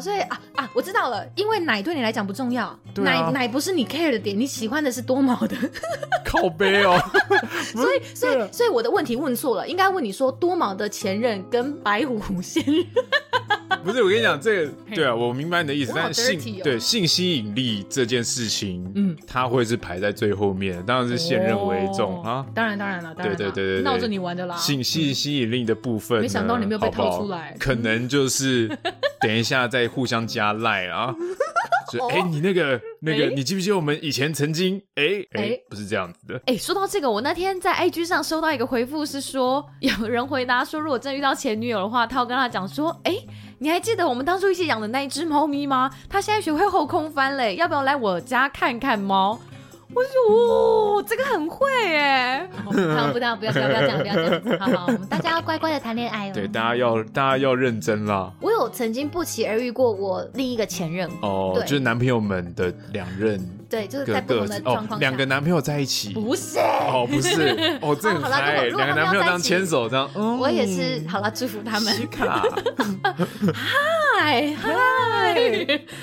[0.00, 5.56] 所以啊啊，我知道了，因为奶对你来讲不重要，奶奶不是你 care 的点，你喜欢的是多毛的。
[6.24, 6.98] 靠背哦，
[7.72, 12.84] 所以所以所以我的问题问错了，应该问你说多毛的前任跟白虎现任。
[13.84, 22.44] 不是，我跟你讲，这个 对啊，我明白你的意思，但是性对性吸引力这件事情，嗯，它会是排在最后面，当然是现任为重啊。
[22.52, 24.56] 当然，当然了，对对对对，闹着你玩的啦。
[24.56, 28.68] 性性吸引力的部分，没想到你没有被套出来，可能就是
[29.20, 31.14] 等一下再互相加赖啊。
[31.92, 36.42] 就哎，你那个那个，你记不记得我们以前曾经哎哎，不是这样子的。
[36.46, 43.16] 哎，说到这个，我那天在 IG 上收到一个回复，是说 有人回答说，如果真遇到前女友的话，他要跟他讲说，哎。
[43.58, 45.90] 你还记得我们当初一起养的那一只猫咪吗？
[46.10, 49.40] 它现在学会后空翻嘞，要不要来我家看看猫？
[49.94, 52.48] 我说，哦，这个很会哎！
[52.70, 56.32] 不要不要不要不要这样不要这样，好好，我们大家要乖乖的谈恋爱哦。
[56.34, 58.32] 对，大家要大家要认真啦。
[58.40, 63.40] 我有曾经不期而遇过我另一个前任哦，就是男朋友们的两任。
[63.68, 66.58] 对，就是在不同的状况下，两个男朋友在一起，不是。
[66.58, 67.78] 哦，不是。
[67.82, 70.38] 哦，这很嗨，两个男朋友这样牵手这样，嗯。
[70.38, 71.92] 我也是，好了，祝福他们。
[74.18, 74.74] 嗨嗨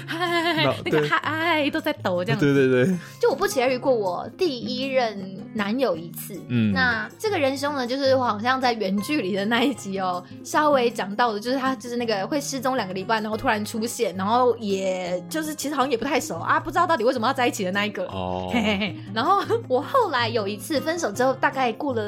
[0.08, 2.40] 嗨，那个嗨都在抖，这样。
[2.40, 18.06] 对对对，就我不期而遇过我第一任男友一次，嗯，那这个仁兄呢，就是我好像在远距离的那一集哦，稍微讲到的，就是他就是那个会失踪两个礼拜，然后突然出现，然后也就是其实好像也不太熟啊，不知道到底为什么要在一起的那一个。
[18.06, 18.96] 哦，嘿嘿嘿。
[19.14, 22.02] 然后 我后来有一次分手之后，大概过了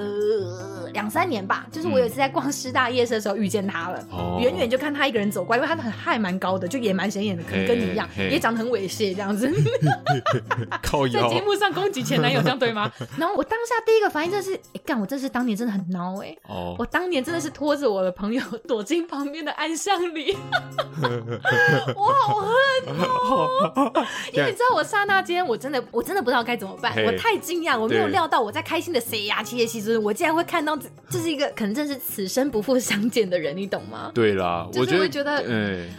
[0.94, 4.02] 两三年吧，就是我有一次在逛师大夜市的时候遇见他了，
[4.40, 9.52] 远远就看他一个人走过来，因为他很还蛮高的，就也蛮显眼的，可能跟你一样，也长得很猥亵这样子。
[11.12, 12.90] 在节目上攻击前男友，这样对吗？
[13.18, 16.36] 然后我当下第一个反应就是，哎干，我这是当年真的很孬哎，
[16.78, 20.38] 我当年真的是拖着我的朋友躲进旁边的暗巷里，
[21.96, 22.56] 我好恨
[22.96, 23.50] 哦，
[24.32, 34.12] 因为你知道我刹那间我真的我真的不知道该怎么办，我太惊讶，我没有料到我在开心的塞牙切其实我竟然会看到这这是一个可能真是此生不复相见的人，你懂吗？
[34.14, 35.90] 对啦，我就会觉得，嗯，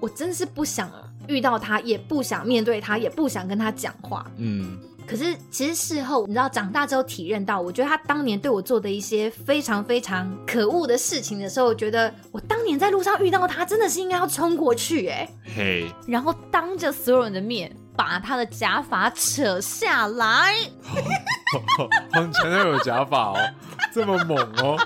[0.00, 0.90] 我真是不想
[1.28, 4.24] 遇到他，也不想面对他，也不想跟他讲话。
[4.36, 20.54] 嗯，可是其实事后，你知道，长大之后体认到，我觉得他当年对我做的一些非常非常可恶的事情的时候，我觉得我当年在路上遇到他，真的是应该要冲过去，哎，嘿，然后当着所有人的面把他的假发扯下来。
[22.10, 23.36] 他前男友假发哦，
[23.92, 24.76] 这么猛哦，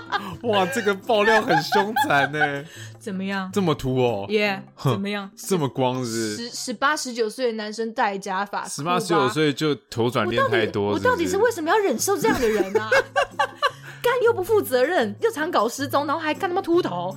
[0.43, 2.65] 哇，这个爆料很凶残呢。
[2.99, 3.51] 怎么样？
[3.53, 4.27] 这么秃哦？
[4.29, 5.31] 耶，yeah, 怎么样？
[5.37, 6.37] 这么光是？
[6.37, 11.09] 十十八十九岁的男生戴假发，十八十九岁就头转变太多是是？
[11.09, 12.91] 我到底是为什么要忍受这样的人啊？
[14.03, 17.15] 干又不负责任，又常搞失踪，然后还干他妈秃头。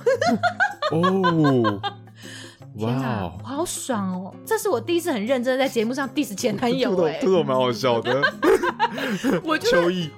[0.90, 1.80] 哦，
[2.76, 2.98] 天
[3.42, 4.34] 好爽哦！
[4.44, 8.20] 这是我第一次很认真在节目上 diss 前男友，哎，这种蛮好笑的。
[9.44, 10.10] 我就秋意。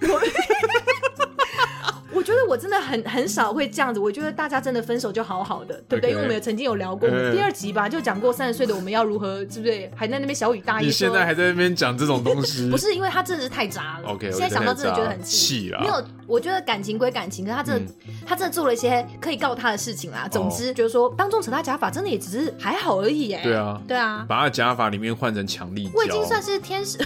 [2.27, 4.01] 觉得我真的很很少会这样子。
[4.01, 6.13] 我觉得大家真的分手就好好的，对不对？Okay.
[6.13, 9.89] 因为我们也曾经有聊过，uh, 第二集吧，就讲过三十岁的我们要如何，是不是？
[9.95, 10.87] 还在那边小雨大意。
[10.87, 12.69] 你现在还在那边讲这种东西？
[12.71, 14.09] 不是，因为他真的是太渣了。
[14.09, 15.81] OK，现在想到真的觉得很气了。
[15.81, 20.27] 没有，我觉得感情归感情，可是他真的、嗯、他真的做了一些可以告他的事情啦。
[20.29, 23.33] 总之就是说，当众扯他假发，真的也只是还好而已。
[23.33, 26.99] 哎，对啊，对啊，把他假发里面换成强力胶，我已经算是天使。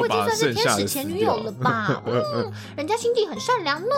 [0.00, 2.02] 我已经算是天使前女友了吧？
[2.06, 3.88] 嗯，人家心地很善良呢。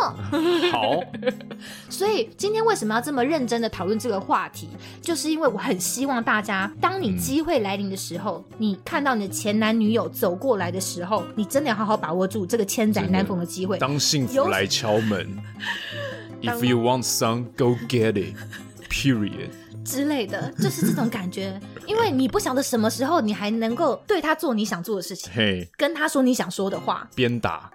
[0.72, 1.00] 好，
[1.88, 4.68] 所以今天为什么要这么认真的讨论这个话题？
[5.00, 13.78] 就是因为我很希望大家，当你机会来临的时候，嗯、你看到你的前男女友走过来的时候，你真的要好好把握住这个千载难逢的机会。
[13.78, 15.28] 当幸福来敲门
[16.42, 18.34] ，If you want some, go get it.
[18.88, 19.50] Period.
[19.84, 27.70] 之类的， 就是这种感觉，因为你不晓得什么时候你还能够对他做你想做的事情，嘿，跟他说你想说的话，鞭打。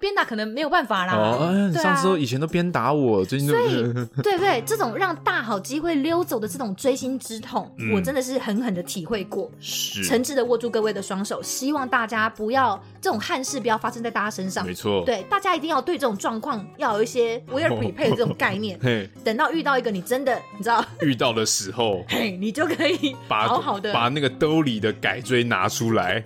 [0.00, 1.12] 鞭打可能没有办法啦。
[1.14, 3.54] 哦，上次说以前都鞭打我，最近都。
[3.54, 3.82] 所以，
[4.22, 4.62] 对不对？
[4.66, 9.50] 这种让大好机会溜走的这种锥心之痛，嗯、我真的是狠狠的体会过。
[9.60, 10.02] 是。
[10.02, 14.64] 诚挚的握住各位的双手，希望大家不要这种憾事不要发生在大家身上。
[14.64, 15.04] 没错。
[15.04, 18.78] 对，大家一定要对这种状况要有一些 we are prepared 这种概念。
[18.82, 19.08] 嘿。
[19.22, 26.24] 等到遇到一个你真的你知道遇到的时候， 嘿，你就可以好好的把，把那个兜里的改锥拿出来。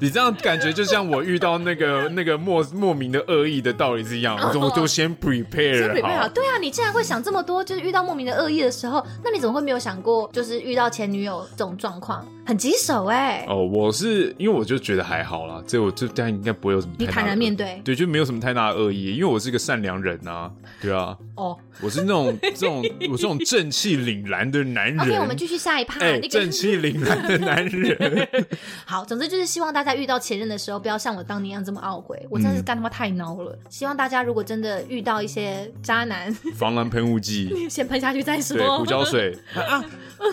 [0.00, 6.28] 你这样感觉就像我遇到那个 那个莫莫名的恶意的道理是一样， 我就先 prepare 先 prepare 好。
[6.28, 12.26] 对啊，你竟然会想这么多，就是遇到莫名的恶意的时候，那你怎么会没有想过，就是遇到前女友这种状况？
[12.46, 13.46] 很棘手哎、欸！
[13.48, 17.06] 哦，我是因为我就觉得还好啦，这我这这样应该不会有什么太大。
[17.06, 21.16] 你坦然面对，对，就没有什么太大的恶意，因为我是一个善良人啊，对啊。
[21.36, 25.00] 哦，我是那种 这种我这种正气凛然的男人。
[25.00, 25.98] OK，我们继续下一趴。
[26.00, 28.28] 哎、欸，正气凛然的男人。
[28.84, 32.24] 好，总之就是希望大家遇到前任的时候，不要像我当年一样这么懊悔。
[32.30, 33.52] 我真的是干他妈太孬了。
[33.52, 38.56] 嗯、希望大家如果真的遇到一些渣男，防狼喷雾剂， 先喷下去再说。
[38.56, 39.84] 对，胡椒水啊，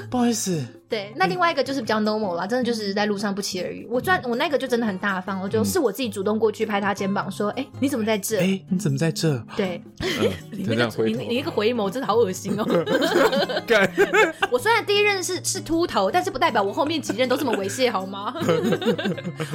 [0.10, 0.64] 不好意思。
[0.92, 3.88] 对，那另外一个就是比较 normal 啦，真的就是在路上不期而遇。
[3.90, 8.38] 我专我那个就真的很大方，我就是我自己主动过去拍他肩膀，说：“哎、欸，你怎么在这？
[8.40, 10.08] 哎、欸，你怎么在这？”对，呃、
[10.52, 12.66] 你那个你你那个回眸真的好恶心哦。
[14.52, 18.34] 我虽然第一任是是秃头，但是不代表我后面几任都这么猥亵，好吗？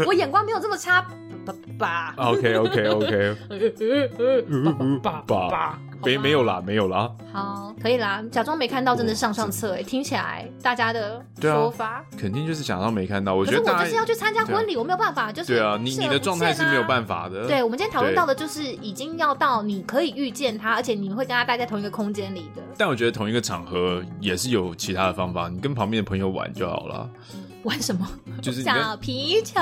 [0.07, 1.07] 我眼光没有这么差。
[1.47, 3.37] 爸爸，OK OK OK，
[5.01, 13.35] 爸爸爸，没没有啦，没有啦，好，可以啦，假装没看到，真的上上策哎，听起来大家的说法肯定就是假装没看到。
[13.35, 17.47] 我觉得我就是要去参加婚礼，我没有办法，就是对啊，你你的状态是没有办法的。
[17.47, 22.63] 对，我们今天讨论到的就是已经要到你可以遇见他，而且你会跟他待在同一个空间里的。
[22.79, 27.09] 但我觉得同一个场合也是有其他的方法，你跟旁边的朋友玩就好了。
[27.67, 28.09] 玩什么？
[28.41, 29.61] 就是小皮球、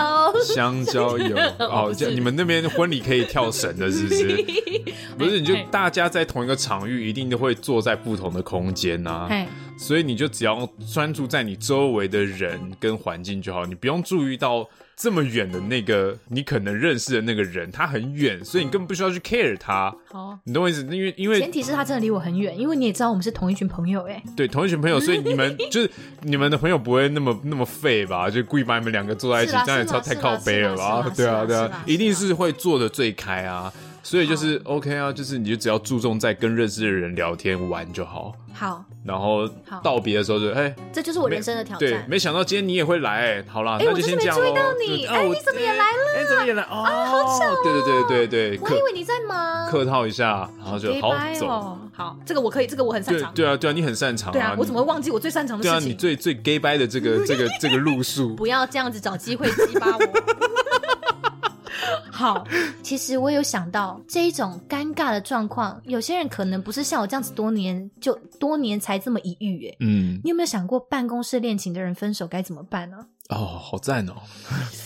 [0.55, 4.45] 香蕉油 哦，这你们那边婚礼可以跳绳的，是不是？
[5.19, 9.47] 不是，你就大家在同一个场域，一定都会坐在不同的空间呐、啊。
[9.78, 14.68] 所以你就只要专注在你周围的人跟环境就好，你不用注意到。
[14.96, 19.92] 这么远的那个你可能认识的那个人，他很远，所以你根本不需要去 care 他。
[20.08, 20.82] 好，你懂我意思？
[20.82, 25.90] 因为因为前提是他真的离我很远，因为你也知道我们是同一群朋友，哎，对，同一群朋友，所以你们就是
[26.22, 28.30] 你们的朋友不会那么那么废吧？
[28.30, 31.10] 就故意把你们两个坐在一起，这样也超太靠背了吧？
[31.16, 33.72] 对啊，对啊，一定是会坐的最开啊。
[34.04, 38.32] 所以就是 OK 啊，就是你就只要注重在跟认识的人聊天玩就好。
[38.52, 39.47] 好，然后
[39.83, 41.90] 道别的时候就哎，这就是我人生的挑战。
[41.90, 44.37] 对，没想到今天你也会来，好啦，哎，那就先这样。
[44.38, 46.17] 我就是没注意到你，哎，你怎么也来了？
[46.17, 46.62] 哎，怎么也来？
[46.64, 47.55] 哦，好巧。
[47.62, 49.69] 对对对对对，我还以为你在忙。
[49.71, 51.79] 客套一下，然后就好走。
[51.93, 53.33] 好，这个我可以，这个我很擅长。
[53.35, 54.33] 对啊，对啊，你很擅长。
[54.33, 55.81] 对啊，我怎么会忘记我最擅长的事情？
[55.81, 58.35] 对啊，你最最 gay 掰的这个 这个这个路数。
[58.35, 60.05] 不要这样子找机会激发我。
[62.14, 62.46] 好，
[62.81, 72.98] 其实我有想到这一种尴尬的状况，有些人可能不是像我这样子多年就多年才这么一遇，哎，嗯，你有没有想过办公室恋情的人分手该怎么办呢？
[73.30, 74.12] 哦，好赞哦！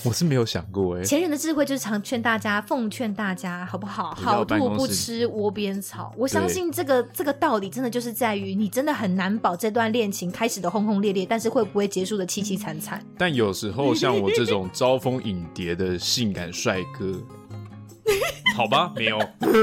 [0.04, 1.02] 我是没有想过哎。
[1.02, 4.14] 前人的智慧就是常劝大家，奉劝大家，好不好？
[4.14, 6.14] 好兔不吃窝边草。
[6.16, 13.04] 我相信这个这个道理真的就是在于，你真的很难保这段恋情开始的轰轰烈烈，但是会不会结束的凄凄惨惨。
[13.18, 17.20] 但有时候像我这种招蜂引蝶的性感帅哥。
[18.56, 19.18] 好吧，没有。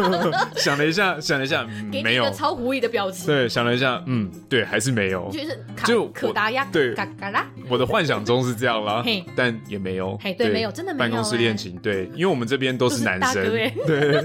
[0.56, 1.66] 想了一下，想了一下，
[2.04, 2.30] 没有。
[2.32, 3.26] 超狐疑的表情。
[3.26, 5.30] 对，想了一下，嗯，对，还是没有。
[5.32, 7.46] 就是就可达鸭，对，嘎嘎啦。
[7.70, 9.04] 我的幻想中是这样啦，
[9.36, 10.18] 但也没有。
[10.22, 11.10] 嘿，对，没有，真的没有。
[11.10, 13.74] 办公室恋情，对，因为我们这边都是男生，对，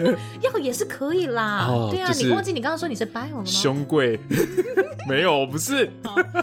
[0.40, 1.68] 要也是可以啦。
[1.90, 3.44] 对啊，你忘记你刚刚说你是 bio 了吗？
[3.44, 4.18] 胸贵，
[5.08, 5.90] 没有，不是。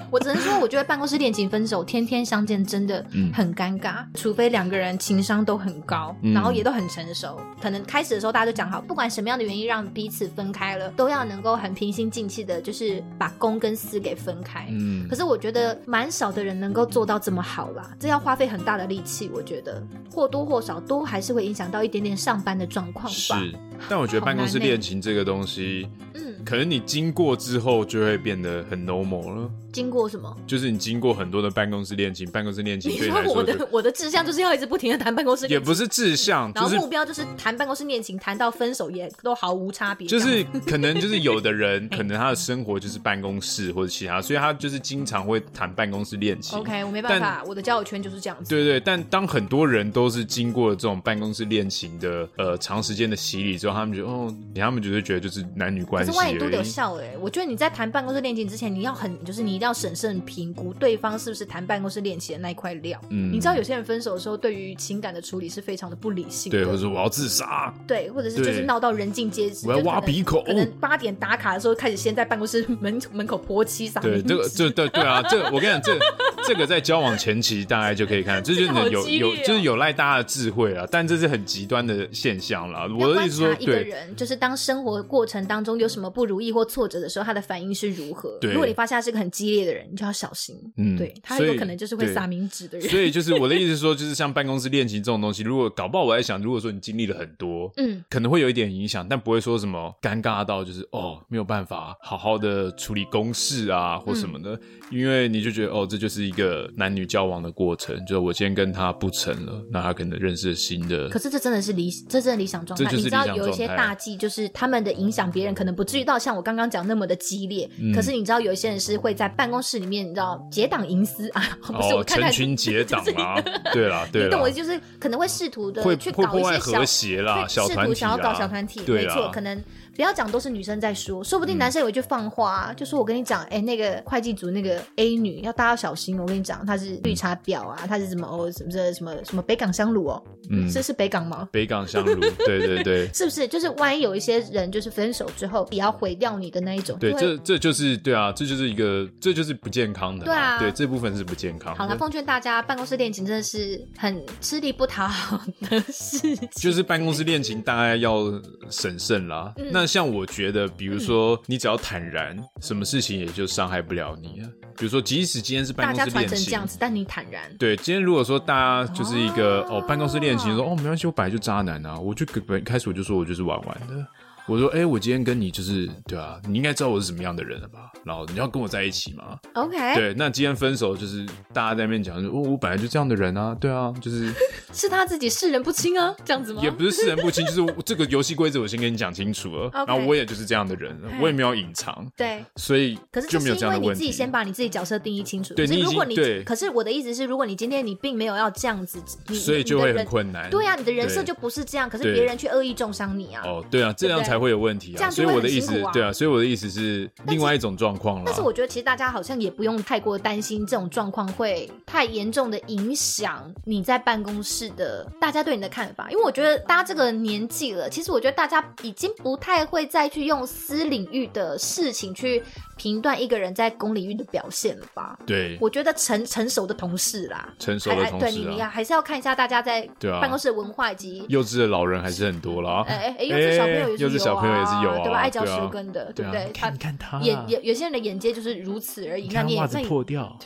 [0.10, 7.40] 我只能说，我觉得办公室恋情分手，天天相见真的很尴尬，除非两个人情商都很高，然后也都很成熟。
[7.68, 14.68] 可能开始的的时候，大家都讲好，不管什么样的原因让彼此分开了，都要能够很平心静气的，就是把公跟私给分开。
[14.72, 23.38] 嗯，可是我觉得蛮少的人能够做到这么好啦，这要花费很大的力气，我觉得或多或少都还是会影响到一点点上班的状况吧。
[23.38, 23.54] 是，
[23.90, 29.52] 但我觉得办公室恋情这个东西，嗯，可能你经过之后就会变得很 normal 了。
[29.74, 30.34] 经过什么？
[30.48, 40.08] 就是你经过很多的办公室恋情，办公室恋情对你来说，我的我的志向就是要一直不停的谈办公室恋情，也不是志向，然后目标就是谈办公室恋情，谈到分手也都毫无差别。
[40.08, 46.58] 就是可能就是有的人， 可能他的生活就是办公室或者其他，所以他就是经常会谈办公室恋情。
[46.58, 48.50] OK，我没办法，我的交友圈就是这样子。
[48.50, 56.37] 对对，但当很多人都是经过了这种办公室恋情的呃长时间的洗礼之后，他们觉得哦，他们觉得觉得就是男女关系。
[56.40, 60.48] 都有效哎，我觉得你在谈办公室恋情之前，你要很就是你一定要审慎评。
[60.58, 63.00] 估对方是不是谈办公室恋情的那一块料。
[63.10, 66.58] 嗯，你知道有些人分手的时候，对于情感的处理是非常的不理性的。
[66.58, 67.72] 对，或者说我要自杀。
[67.86, 69.68] 对，或者是就是闹到人尽皆知。
[69.68, 70.44] 我要挖鼻孔。
[70.46, 74.02] 可能八点打卡的时候，开始先在办公室门门口泼漆撒。
[74.02, 76.00] 对，这个这对对啊，这个我跟你讲，这
[76.48, 80.88] 这个在交往前期大概就可以看，这就是有有就是有赖大家的智慧啊。
[80.90, 82.88] 但这是很极端的现象啦。
[83.00, 88.38] 我的意思说，一个人就是当生活过程当中有什么不如意或挫折的时候，他的反应是如何？
[88.40, 90.56] 对，如果你发现他是个很激烈的人，你就要小心。
[90.78, 91.14] 嗯，对。
[91.24, 112.92] 他有可能就是会撒冥纸的人，所以就是我的意思是说， 就是像办公室恋情这种东西，如果搞不好我在想，如果说你经历了很多，嗯，可能会有一点影响，但不会说什么尴尬到就是哦没有办法好好的处理公事啊或什么的，嗯、因为你就觉得哦这就是一个男女交往的过程，就是我今天跟他不成了，那他可能认识了新的，可是这真的是理，这真的理想状态。
[112.96, 121.42] 你知道有一些大忌，就是他们的影响别人可能不至于到像我刚刚讲那么的激烈，嗯、可是你知道有一些人是会在办公室里面，你知道结党营私啊。
[121.68, 123.42] 不是我看看成群结党啊，
[123.74, 129.62] 对啦，对啦，你懂我就是可能会试图的去搞一些和谐啦，小团体，想要搞小团体，没错，可能。
[129.98, 141.50] 不要讲都是女生在说，说不定男生有一句放话，就说我跟你讲，哎，那个会计组那个 A 女要大家要小心，我跟你讲，她是绿茶婊啊，她是什么哦，什么什么什么北港香炉哦，嗯，这是北港吗？
[141.52, 143.48] 北港香炉，对对对， 是不是？
[143.48, 151.76] 就是万一有一些人就是分手之后也要毁掉你的那一种，对，这这就是对啊，这就是一个这就是不健康的，对啊，对，这部分是不健康。
[151.76, 155.42] 好了，奉劝大家，办公室恋情真的是很吃力不讨好
[155.72, 158.26] 的事情，就是办公室恋情大概要
[158.70, 159.52] 审慎啦。
[159.72, 160.68] 那像我觉得。
[160.78, 164.48] 比如说，你只要坦然，什么事情也就伤害不了你了。
[164.78, 167.44] 比如说，即使今天是办公室恋情，大家传成这样子，但你坦然。
[167.58, 174.06] 对，今天如果说大家就是一个哦，哦，办公室恋情，说哦没关系，我本来就渣男啊，我就本开始我就说我就是玩玩的。
[174.48, 177.92] 我说，哎、欸，我今天跟你就是，对啊，你应该知道我是什么样的人了吧？
[178.08, 179.96] 然后你要跟我在一起吗？OK。
[179.96, 184.34] 对，那今天分手就是大家在那边讲，说，我我本来就这样的人啊，对啊，就是
[184.74, 186.62] 是他自己世人不清啊，这样子吗？
[186.64, 189.88] 也不是世人不清，就是这个游戏规则我先跟你讲清楚了，Okay.
[189.88, 193.86] 然后我也就是这样的人，我也没有隐藏，对，所以可是就没有这样的问题。
[193.86, 199.00] 因为你自己先把你自己角色定义清楚，对，如果你，对，可是我的意思是，如果你今天你并没有要这样子，
[199.34, 200.50] 所以就会很困难。
[200.50, 203.42] 对啊，你的人设就不是这样，可是别人却恶意重伤你啊。
[203.44, 205.10] 哦，对啊，这样才会有问题啊。
[205.10, 208.24] 所以我的意思，对啊，所以我的意思是另外一种状况了。
[208.26, 222.44] 但是我觉得其实大家好像也不用太过担心这种状况会太严重的影响你在办公室的大家对你的看法，因为我觉得大家这个年纪了，其实我觉得大家已经不太会再去用私领域的事情去
[222.76, 225.18] 评断一个人在公领域的表现了吧？
[225.26, 229.88] 对，我觉得成成熟的同事啦，成熟的同事，对你你还是要看一下大家在
[230.22, 232.84] 办公室的文化以及幼稚的老人还是很多啦。
[232.88, 234.98] 哎哎，幼稚小朋友也是有啊，幼稚小朋友也是有啊。
[235.04, 235.20] 对吧？
[235.20, 236.52] 爱嚼舌根的，对不对？
[236.54, 239.30] 他你看他眼有有些人的眼界就是如此而已。
[239.30, 240.38] 那你袜子破掉，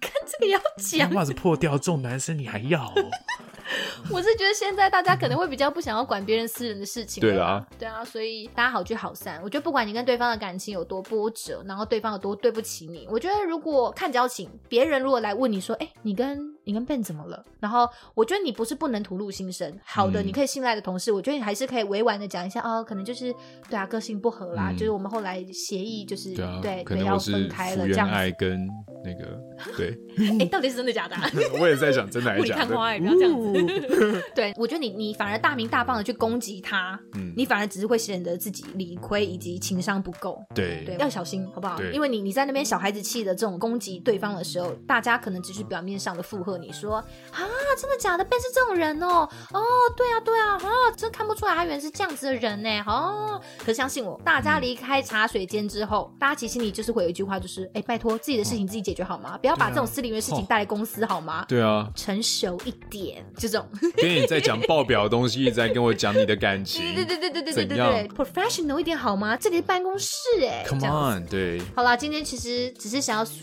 [0.00, 2.92] 看这个要讲，袜子破掉，这种男生你还要？
[4.10, 9.40] 我是觉得现在大家可能会比较不想要管别人私人的事情，对啊，对啊，所以大家好聚好散。
[9.42, 17.44] 我觉得不管你跟对方的感情有多波折，然后对方有多对不起你，我觉得如果看交情，别人如果来问你说，哎，你跟你跟 Ben 怎么了？
[17.60, 23.34] 然后我觉得你不是不能吐露心声，好的，你可以信赖的同事，我觉得你还是可以委婉的讲一下，哦，可能就是
[23.68, 28.08] 对啊，个性不合啦，就是我们后来协议就是对，可能要分开了这样。
[28.08, 28.68] 爱跟
[29.04, 29.38] 那个
[29.76, 29.98] 对，
[30.40, 31.16] 哎，到底是真的假的？
[31.60, 32.66] 我也在想，真的还是 假的？
[32.66, 34.24] 不要这样子。
[34.34, 40.42] 对，我觉得你你反而大明大放的去攻击他，嗯，你反而只是会显得自己理亏以及情商不够。
[40.54, 41.82] 对对，要小心，好不好？
[41.92, 47.40] 因为你你在那边小孩子气的这种攻击对方的时候，大家可能只是表面上的附和你说啊，
[47.78, 49.62] 真的假的？Ben 是这种人哦，哦，
[49.96, 52.68] 对啊对啊，啊，真看不不出来他原来是这样子的人呢。
[52.86, 59.36] 哦，可相信我，大家离开茶水间之后，嗯、大家其实心里就是会有一句话，就是哎，拜托自己的事情自己解决好吗？
[59.38, 61.44] 不要把这种私领域的事情带来公司好吗？
[61.48, 69.36] 对啊，成熟一点，这种跟你在讲报表的东西，一直在跟我讲你的感情， 对对对对对对对对，professional 一点好吗？
[69.36, 73.24] 这里是办公室哎，Come on，对，好啦，今天其实只是想要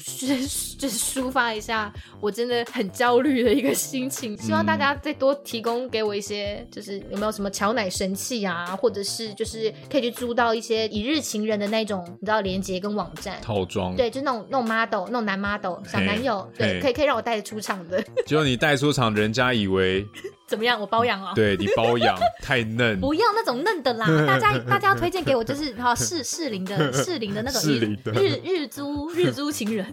[0.80, 1.91] 就是抒发一下
[2.22, 13.39] 我真的很焦虑的一个心情，希望大家再多提供给我一些，就是有没有什么乔奶神器啊，或者是就是可以去租到一些一日情人的那种，你知道连接跟网站。
[13.41, 20.05] 套装，对，就那种那种 model，那种男 model 小男友，对，可以可以让我带着出场的， 结果你带出场，人家以为。
[20.51, 20.77] 怎么样？
[20.79, 21.31] 我包养哦。
[21.33, 24.05] 对，你包养 太嫩，不要那种嫩的啦。
[24.27, 29.85] 大家大家要推荐给我就是哈适适龄的 适龄的那种日日日租日租情人，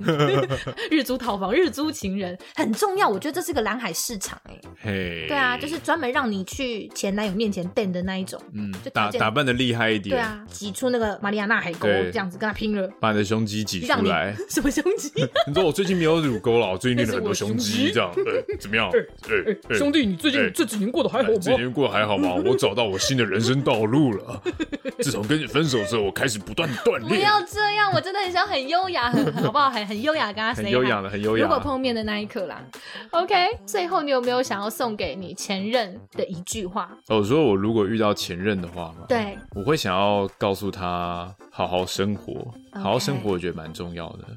[0.90, 3.08] 日租套房日租情人很重要。
[3.08, 4.60] 我觉得这是个蓝海市场哎。
[4.82, 8.40] 嘿，对啊，就是专门让你去前男友面前瞪的那一种。
[8.52, 10.16] 嗯，就打打扮的厉害一点。
[10.16, 14.34] 对啊，挤出那个马里亚纳海沟这样子跟他拼了，把你的胸肌挤出来。
[14.48, 15.12] 什么胸肌？
[15.46, 18.12] 你说我最近没有乳沟了，我最近练了很多胸肌，这样
[18.58, 18.90] 怎么样？
[19.76, 20.47] 兄弟，你最近。
[20.50, 21.34] 这几年过得还好吗？
[21.40, 22.34] 这几年过得还好吗？
[22.44, 24.42] 我找到我新的人生道路了。
[25.00, 27.08] 自从跟你分手之后，我开始不断锻炼。
[27.08, 29.70] 不要这样，我真的很想很优雅，很好不好？
[29.70, 31.44] 很很优雅，跟他 say 很优雅的，很优雅。
[31.44, 32.60] 如果碰面的那一刻啦
[33.10, 33.46] ，OK。
[33.64, 36.90] 最后，你有没有想要送给你前任的一句话？
[37.08, 44.28] 哦，说我如果遇到前任的话嘛，对，我会想要告诉他好好生活.好好生活，我觉得蛮重要的。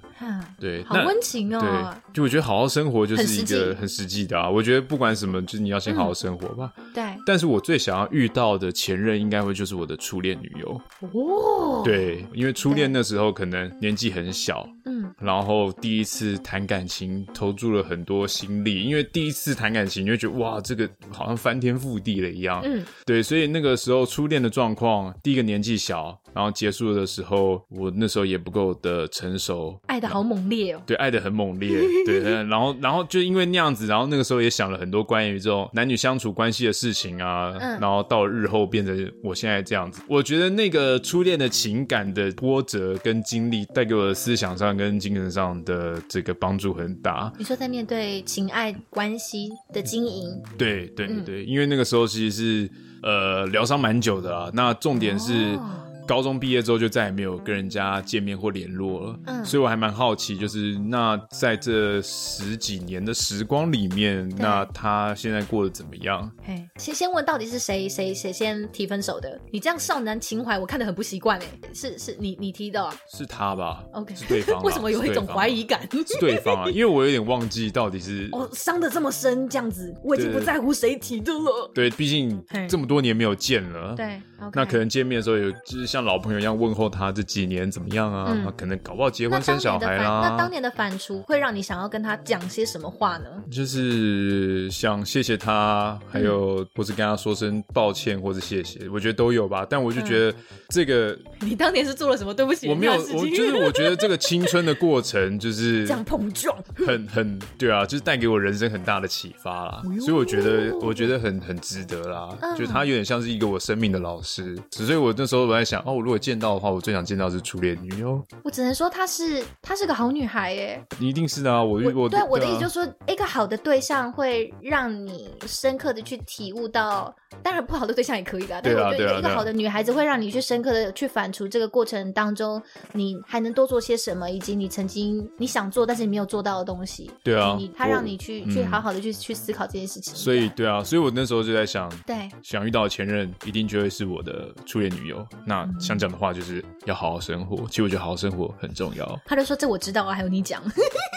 [0.59, 1.59] 对，好温情哦。
[1.61, 4.49] 对，就我觉得好好生活就是一个很实际的啊。
[4.49, 6.73] 我觉得不管什么，就是你要先好好生活吧。
[6.77, 7.03] 嗯、对。
[7.23, 10.81] 但是我最想要遇到的前任，应该会就是我的初恋女友。
[11.13, 11.83] 哦。
[11.85, 18.83] 对，因为初恋那时候可能年纪很小，嗯，然后第一次谈感情，投注了很多心力。
[18.83, 22.61] 因为第一次谈感情，你就觉得哇，这个好像翻天覆地了一样。
[22.65, 22.83] 嗯。
[23.05, 30.81] 对，所以那个时候初恋的状况，第一个年纪小，然后结束的时候，我那时候也不够的成熟，爱的好猛烈哦。
[30.85, 31.81] 对，爱的很猛烈。
[32.05, 37.53] 对，然后，然后就因为那样子，然后那个时候也想了很多关于这种男女相处关系的事情啊。
[37.59, 37.79] 嗯。
[37.79, 47.31] 然后到日后变成我现在这样子，我觉得那个初恋的情感的波折跟经历，带给我的思想上跟精神上的这个帮助很大。
[47.37, 52.71] 你说在面对情爱关系的经营，对对对，因为那个时候其实是
[53.03, 54.49] 呃疗伤蛮久的啊。
[54.53, 55.55] 那重点是。
[55.55, 55.77] 哦
[56.11, 66.29] 高中毕业之后就再也没有跟人家见面或联络了，嗯，所以我还蛮好奇，就是那在这十几年的时光里面，那他现在过得怎么样？
[66.43, 69.39] 嘿，先先问到底是谁谁谁先提分手的？
[69.53, 72.83] 你这样少男情怀，我看得很不习惯哎，是是你你提的？
[72.83, 74.61] 啊是他吧？OK，是对方。
[74.67, 75.79] 为什么有一种怀疑感？
[75.89, 81.71] 是对方啊， 因为我有点忘记到底是哦，伤的这么深，这样子我已经不在乎谁提的了。
[81.73, 84.21] 对，毕竟这么多年没有见了，对，
[84.53, 85.87] 那可能见面的时候有就是。
[85.91, 88.25] 像老朋友一样问候他这几年怎么样啊？
[88.29, 90.27] 嗯、可能搞不好结婚生小孩啊。
[90.29, 93.25] 那当年的反刍会让你想要跟他讲些什么话呢？
[93.49, 99.65] 就是想谢谢他，还有或是跟他说声抱歉或者谢谢，我觉得都有吧。
[99.69, 100.37] 但我就觉得
[100.69, 102.67] 这个，嗯、你当年是做了什么对不起？
[102.69, 109.81] 我没有，我就是我觉得这个青春的过程就是 这样碰撞，很很对啊，就是带给我人生很大的启发啦。
[109.99, 112.29] 所以我觉得我觉得很很值得啦。
[112.41, 115.80] 嗯、就他有点像是一个我生命的老师，所以我那时候我在想。
[115.85, 118.23] 哦，如果见到的话，我最想见到是初恋女友。
[118.43, 120.83] 我只能说她是她是个好女孩耶。
[120.99, 122.07] 你一定是的啊，我遇过。
[122.07, 127.13] 对，我的意思就是说，一个好的对象会让你深刻的去体悟到，
[127.43, 128.61] 当然不好的对象也可以的。
[128.63, 132.61] 但我觉得一个好的女孩子会让你去深刻的去反刍这个过程当中，
[132.93, 137.09] 你还能多做些什么，以及你曾经你想做但是你没有做到的东西。
[137.23, 140.13] 对啊，你他让你去去好好的去去思考这件事情。
[140.13, 145.25] 所以对啊，所以我那时候就在想，对，想遇到的前任一定就会是我的初恋女友。
[145.45, 149.19] 那想讲的话就是要好好生活，其实我觉得好好生活很重要。
[149.25, 150.61] 他就说：“这我知道啊，还有你讲。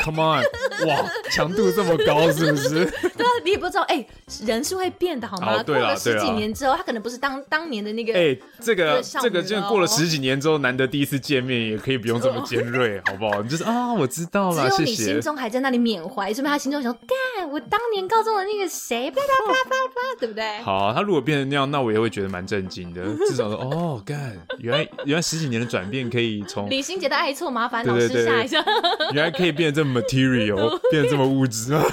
[0.05, 0.43] ”Come on，
[0.87, 2.85] 哇，强度这么高是不是？
[3.17, 4.09] 对啊，你也不知道，哎、欸，
[4.45, 5.63] 人是会变的，好吗？
[5.63, 8.13] 过了十几年之后，他可能不是当当年的那个。
[8.13, 13.43] 哎、欸，这个这个，就过了十几年之后，难得第一次见面，也可以不用这么 尖锐，好不好？
[13.43, 16.99] 你就是啊，我知道了，只有你心中还在那里缅怀，说明他心中想说
[17.39, 23.03] ：“干，我当年高中的那个谁， 啪啪啪啪啪，对不对？”好、啊，他如果变成那样，那我也会觉得蛮震惊的。
[23.27, 28.65] 至少说，哦，干，原来原来十几年的转变可以从李心洁的爱错麻烦老师下一下，
[29.13, 31.83] 原来可以变得这么 material， 变得这么物质啊！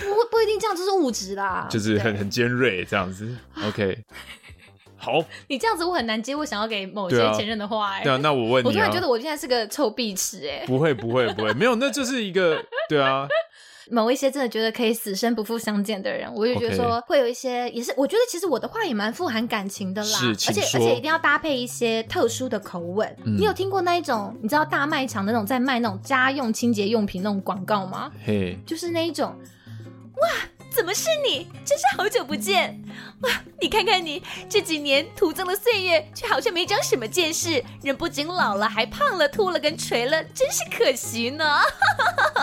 [0.00, 3.34] 不不一定这样就是物质啦， 就是很很尖锐这样子。
[3.66, 3.98] OK，
[4.96, 8.04] 好，你这样子我很难接我想要给某些前任的话哎、欸。
[8.04, 10.64] 对啊，那我问你、啊，我突然觉得我现在是个臭壁池哎。
[10.66, 13.26] 不会不会不会，没有，那就是一个对啊。
[13.90, 23.08] 某一些真的觉得可以死生不复相见的人，我就觉得说会有一些也是我觉得其实我的话也蛮富含感情的啦，是，而且而且一定要搭配一些特殊的口吻。
[23.24, 28.10] 嗯、你有听过那一种你知道大卖场那种在卖那种家用清洁用品那种广告吗？
[28.24, 29.34] 嘿，就是那一种，
[30.16, 30.28] 哇！
[30.70, 31.48] 怎么是你？
[31.64, 32.80] 真是好久不见！
[33.22, 41.60] 哇，你看看你这几年徒增了岁月，却好像没长什么见识，人不仅老了，还胖了、秃了跟垂了，真是可惜呢。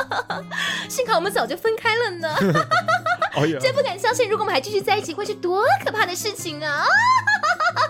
[0.90, 2.36] 幸好我们早就分开了呢。
[3.60, 6.86] 真不敢相信，如果我们还继续在一起，会是多可怕的事情啊！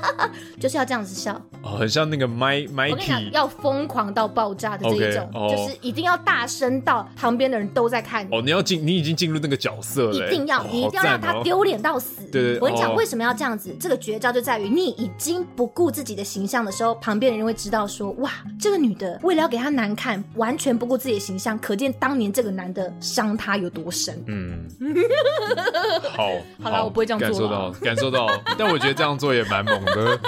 [0.59, 2.89] 就是要这样子笑，哦，很像那个麦麦。
[2.89, 8.35] 我跟你讲，要疯狂到爆炸的这一种，okay, 哦、就是一定要大声到旁边的人都在看你。
[8.35, 12.23] 哦，你要进，你已经进入那个角色了，一定要，你一定要让他丢脸到死。
[12.31, 13.75] 对对，我跟你讲，为什么要这样子？
[13.79, 24.23] 这个绝招就在于你已经不顾自己的形象的时候，旁边的人会知道说，哇，这个女的为了要给他难看，完全不顾自己的形象，可见当年这个男的伤她有多深。
[24.27, 24.67] 嗯，
[26.15, 26.29] 好，
[26.61, 27.27] 好了，我不会这样做。
[27.27, 28.27] 感受到，感受到，
[28.57, 30.19] 但我觉得这样做也蛮猛的。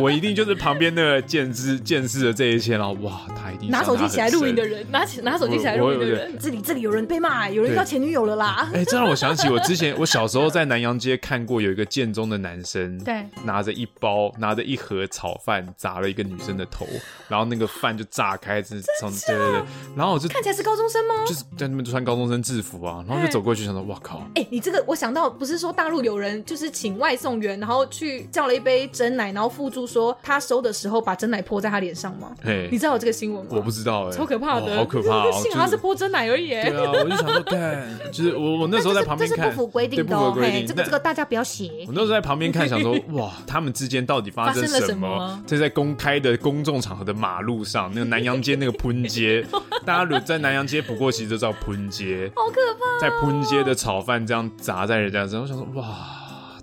[0.00, 8.68] 我一定就是旁边那个见识见识了这一切了，哇，他一定拿手机起来录影的人，拿起 拿手机起来录影的人，这里这里有人被骂，有人要前女友了啦。
[8.72, 16.86] 哎，这让我想起我之前我小时候在南阳街看过有一个建中的男生，对，拿着一包拿着一盒炒饭砸了一个女生的头，
[17.28, 19.62] 然后那个饭就炸开，是从对对对，
[19.96, 21.14] 然后我就看起来是高中生吗？
[21.26, 24.22] 就是在那边穿高中生制服啊，然后就走过去想说，哇靠！
[24.34, 32.30] 哎，你这个我想到不是说大陆有人就是请外送员，然后去叫了一杯珍奶，然后附注说他收的时候把真奶泼在他脸上吗？
[32.44, 33.52] 嘿，你知道有这个新闻吗？
[33.54, 35.30] 我不知道，哎，超可怕的，好可怕！
[35.40, 36.48] 幸好他是泼真奶而已。
[36.50, 41.70] 对啊，我就想说，看，就是我我那时候在旁边看，这是不符规定的，不符规定，这个这个大家不要写。
[41.86, 45.42] 我那时候在旁边看，想说， 哇，他们之间到底发生什么？
[45.46, 49.44] 这在公开的公众场合的马路上，那个南洋街那个喷街，
[49.86, 56.17] 大家在南洋街，不过其实都知道喷街，好可怕，在喷街的炒饭这样砸在人家身上，我想说，哇。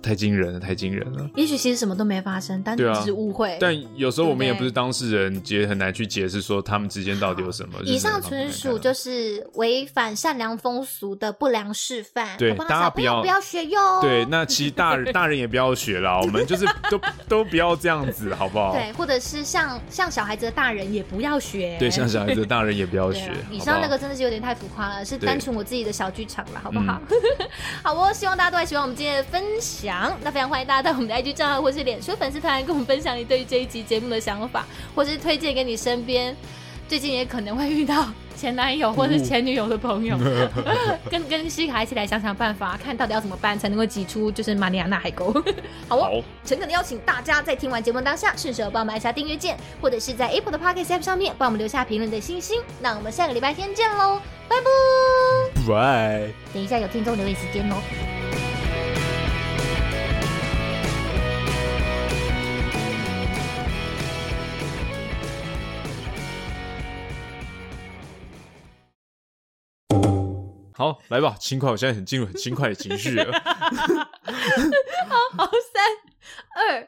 [0.06, 1.28] 太惊人了，太惊人了。
[1.34, 3.54] 也许其实什么都没发生，单纯只是误会。
[3.54, 7.80] 啊、但有时候我们也不是当事人，也很难去解释说他们之间到底有什么。
[7.84, 12.36] 以上纯属就是违反善良风俗的不良示范。
[12.38, 14.00] 对，大家不要不要学哟。
[14.00, 18.72] 对，那其实大人 大人也不要学啦，我们就是都 都不要这样子，好不好？
[18.72, 21.76] 对，或者是像像小孩子的大人也不要学。
[21.78, 23.32] 对，像小孩子的大人也不要学。
[23.50, 27.00] 以上那个真的是有点太浮夸了，是单纯我自己的小剧场了，好不好？
[27.82, 29.95] 好，我希望大家都会喜欢我们今天的分享。
[30.22, 36.36] 那非常欢迎大家到我们的 IG 账号或是脸书粉丝团，跟我们分享你对于这一集节目的想法，或是推荐给你身边
[36.88, 40.14] 最近也可能会遇到前男友或是前女友的朋友，
[40.64, 45.32] 哦、跟跟西卡一起来想想办法，看到底要怎么办才能够挤出就是马里亚纳海沟。
[45.88, 52.60] 好哦，诚恳的邀请大家在听完节目当下，顺手帮我们按下订阅键，或者是在 Apple 的 Podcast App 上面帮我们留下评论的星星。
[52.80, 55.68] 那我们下个礼拜天见喽，拜拜。
[55.68, 56.28] 拜。
[56.52, 58.15] 等一下有听众留言时间哦。
[70.76, 71.70] 好，来吧，轻快！
[71.70, 73.32] 我现在很进入很轻快的情绪了。
[75.08, 75.82] 好好，三
[76.54, 76.86] 二。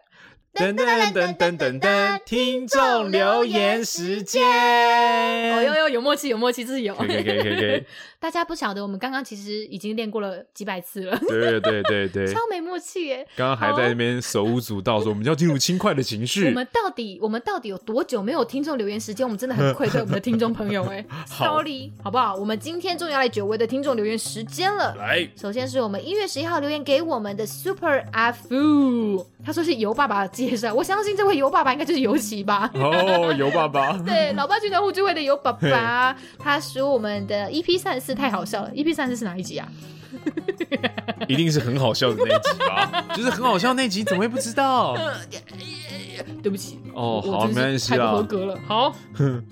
[0.59, 2.21] 噔噔噔噔噔噔噔！
[2.27, 4.43] 听众留言时间。
[4.43, 6.93] 哦哟哟，有默契，有默契，这是有。
[6.97, 7.85] 可以可以可以可以。
[8.19, 11.17] 大家不晓得，我们刚刚其实已经练过了几百次了。
[11.29, 12.27] 对对对对对。
[12.27, 13.25] 超没默契耶！
[13.37, 16.47] 刚刚还在那边手舞足蹈，说我们要进入轻快的情绪。
[16.47, 19.25] 我们到底，我们到底有多久没有听众留言时间？
[19.25, 21.05] 我们真的很愧对我们的听众朋友哎。
[21.27, 22.35] Sorry，好不好？
[22.35, 24.97] 我们今天终于要来久违的听众留言时间了。
[24.97, 32.70] 来，首先是我们一月十一号留言给我们的 Super Afu，他说是由爸爸介绍，我相信这位尤爸爸应该就是尤其吧。
[32.74, 33.96] 哦，尤爸爸。
[34.07, 38.70] 对，老爸军团互助会的尤爸爸，他说我们的 EP 三十四太好笑了。
[38.72, 39.68] EP 三十四是哪一集啊？
[41.28, 43.05] 一定是很好笑的那一集吧？
[43.14, 44.96] 就是很好笑那集，怎么会不知道？
[46.42, 46.78] 对不起。
[46.94, 48.59] 哦，好，没关系太不合格了。
[48.66, 48.94] 好，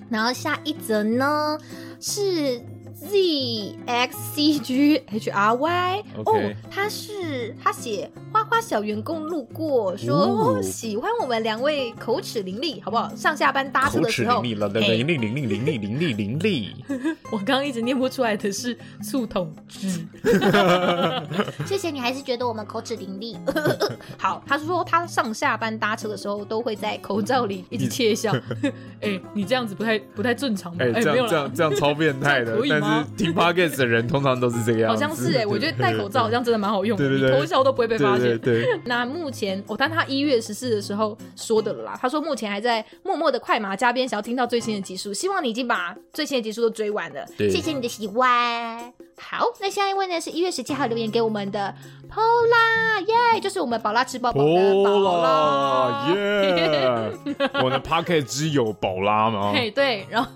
[0.09, 1.57] 然后下一则呢
[1.99, 2.61] 是。
[2.99, 13.15] Z X C G H R Y，哦，他是他写花花小员工路过说喜欢我们两位口齿伶俐，好不好？
[13.15, 17.15] 上下班搭车的时候，伶俐伶俐伶俐伶俐伶俐伶俐伶俐。
[17.31, 20.05] 我刚刚一直念不出来的是醋桶汁。
[21.65, 23.37] 谢谢你，还是觉得我们口齿伶俐。
[24.17, 28.35] 好，他是说他上下班搭车的时候都会在口罩里一直窃笑。
[29.01, 30.83] 哎，你这样子不太不太正常吧？
[30.83, 32.86] 哎，这样这样这样超变态的，但是。
[33.17, 38.37] 听 Podcast 的人通常都是这个样子，好像是哎，我觉得戴口罩好像真的蛮好用的，你偷笑都不会被发现。
[38.39, 47.25] 对，那目前哦，但他一月十四的时候说的了啦，他说目前还在默默的快马加鞭，想要听到最新的集数，希望你已经把最新的集数都追完了。
[47.37, 49.06] 谢谢你的喜欢。
[49.19, 51.73] 好，那下一位呢是一月十七号留言给我们的
[52.09, 53.01] Pola，
[53.33, 57.11] 耶，就是我们宝拉吃饱饱的宝拉， 耶，
[57.63, 59.51] 我的 Pocket 只有宝拉吗？
[59.55, 60.31] 嘿，对，然后。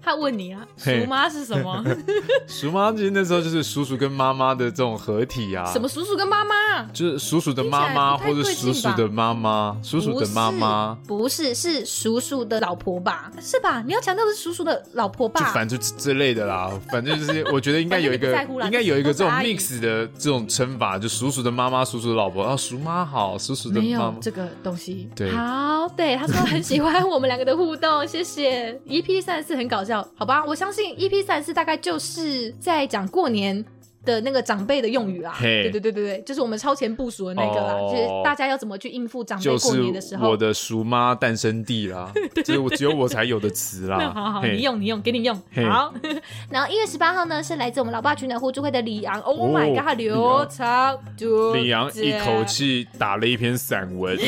[0.00, 1.84] 他问你啊，叔妈是什么？
[2.48, 5.66] 叔妈其实那时候就是叔叔跟妈妈的这种合体啊。
[5.70, 6.82] 什么叔叔跟妈妈？
[6.94, 10.96] 就是叔叔的妈妈，或者叔叔的妈妈，叔叔的妈妈。
[11.06, 13.30] 不是，是叔叔的老婆吧？
[13.38, 13.82] 是吧？
[13.86, 15.40] 你要强调的是叔叔的老婆吧？
[15.40, 18.32] 就反正就之类的啦，反正就是我觉得应该有一个，
[18.64, 22.42] 应该有一个这种 mix 的这种称法，就叔叔的妈妈，叔叔的老婆。
[22.42, 24.16] 然后叔妈好，叔叔的妈妈。
[24.20, 25.08] 这个东西。
[25.14, 28.72] 对，好，对，他说很喜欢我们两个的互动，谢谢。
[28.86, 30.06] EP 三十四很搞笑。
[30.14, 33.64] 好吧，我相信 EP 三十四大概就是在讲过年
[34.08, 40.30] 的那个长辈的用语啊，对对对对对，就是我们超前部署的那个啦，就是大家要怎么去应付长辈过年的时候。
[40.30, 42.10] 我的叔妈诞生地啦，
[42.42, 43.98] 就是我只有我才有的词啦。
[44.16, 45.36] 好好，你用你用，给你用。
[45.68, 45.92] 好，
[46.48, 49.20] 然后一月十八号呢，是来自我们老爸取暖互助会的李昂。
[49.20, 54.18] Oh my god，刘长就李昂一口气打了一篇散文，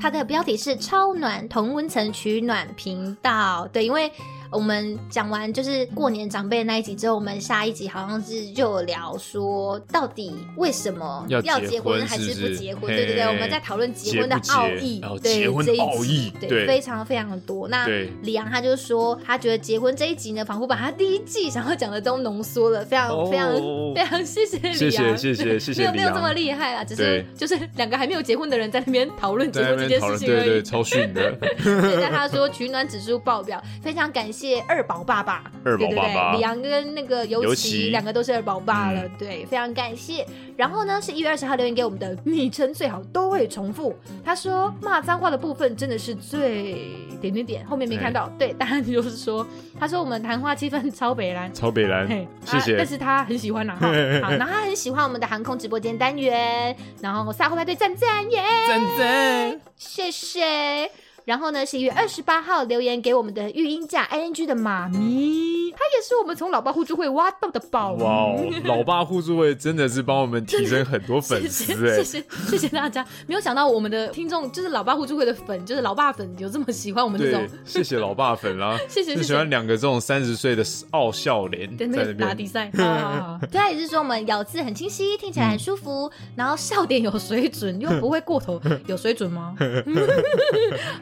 [0.00, 3.68] 他的标题是“超暖同温层取暖频道”。
[3.70, 4.10] 对，因为。
[4.50, 12.86] 我们讲完就是过年长辈那一集之后，我们下一集好像是就有聊说，到底为什么要结婚还是不结婚？
[12.86, 17.68] 对对对，我们在讨论结婚的奥义，对这一集，对非常非常的多。
[17.68, 17.86] 那
[18.22, 23.52] 李阳他就说，他觉得结婚这一集呢，仿佛把他第一季想要讲的都浓缩了，非常非常
[23.94, 31.36] 非常谢谢李阳，谢谢谢谢谢谢，没有没有这么厉害啊，只是就是两个还没有结婚的人在那边讨论结婚这件事情而已，对对，超逊的。
[31.60, 34.37] 现在他说取暖指数爆表，非常感谢。
[34.38, 40.24] 谢二宝爸爸，二宝爸爸，李阳跟那个尤其两个都是二宝爸了，对，非常感谢。
[40.56, 43.96] 然后呢，是一月二十号留言给我们的昵称最好都会重复。
[44.24, 48.30] 他说骂脏话的部分真的是最点点点，后面没看到。
[48.38, 49.44] 对，答案就是说，
[49.78, 52.08] 他说我们谈话气氛超北蓝，超北蓝，
[52.44, 52.76] 谢谢。
[52.76, 61.07] 但是他很喜欢啦，好， 然后他很喜欢我们的航空直播间单元，然后撒后派对赞赞耶，赞赞，谢谢。
[61.28, 67.92] 然后呢，是一月二十八号留言给我们的育婴假 ing 的妈咪，她也是我们从老爸互助会挖到的宝。
[67.96, 77.46] 哇哦， 老爸互助会真的是帮我们提升很多粉丝哎，谢谢谢谢大家，没有想到我们的听众就是老爸互助会的粉，就是老爸粉有这么喜欢我们这种。
[77.62, 79.22] 谢谢老爸粉 啦，谢谢谢谢。
[79.24, 82.70] 喜欢两个这种三十岁的傲笑脸在那边打比赛。
[82.72, 88.58] 对，他也是说我们咬字很清晰，听起来很舒服，然后笑点有水准，又不会过头，
[88.88, 89.54] 有水准吗？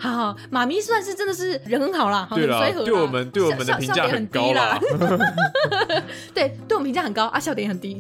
[0.01, 0.16] 好。
[0.51, 4.79] 妈咪算是真的是人很好啦，对啦，对我们对我们的评价很高啦，
[6.35, 7.97] 对，对我们评价很高啊，笑点很低。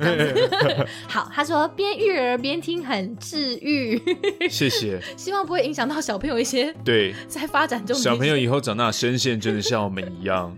[1.09, 4.01] 好，他说边育儿边听很治愈，
[4.49, 5.01] 谢谢。
[5.17, 10.55] 希望不会影响到小朋友一些对在发展中，小朋友以后长大声线真的像我们一样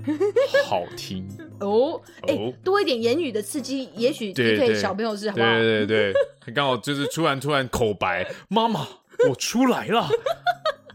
[0.66, 1.26] 好听
[1.60, 2.00] 哦。
[2.26, 5.48] 哎，多一点言语的刺激，也许对小朋友是好不好？
[5.58, 8.86] 对对对，刚好就是突然突然口白，妈妈，
[9.28, 10.08] 我出来了。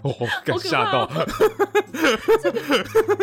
[0.08, 0.14] 哦，
[0.60, 1.10] 吓到！
[2.42, 2.60] 这个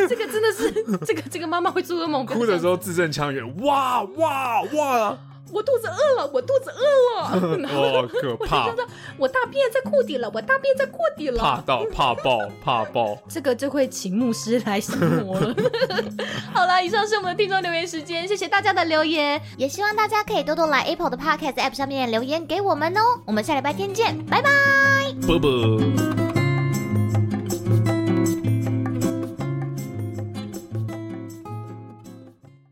[0.08, 0.72] 这个真的是，
[1.04, 5.18] 这个这个妈妈会做噩梦，哭的时候字正腔圆，哇哇哇！
[5.52, 8.72] 我肚子饿了，我肚子饿了， 好可怕！
[9.18, 13.18] 我大便在裤底了，我大便在裤底了，怕到怕爆 怕爆！
[13.28, 15.52] 这个就会请牧师来降魔了。
[16.54, 23.00] 好了，以上是我们的听众留言时间，谢谢大家的留言，也希望大家可以多多来 Apple 的 Podcast App 上面留言给我们哦。
[23.26, 24.50] 我们下礼拜天见，拜拜，
[25.26, 26.29] 啵啵。
[28.22, 28.59] Thank you.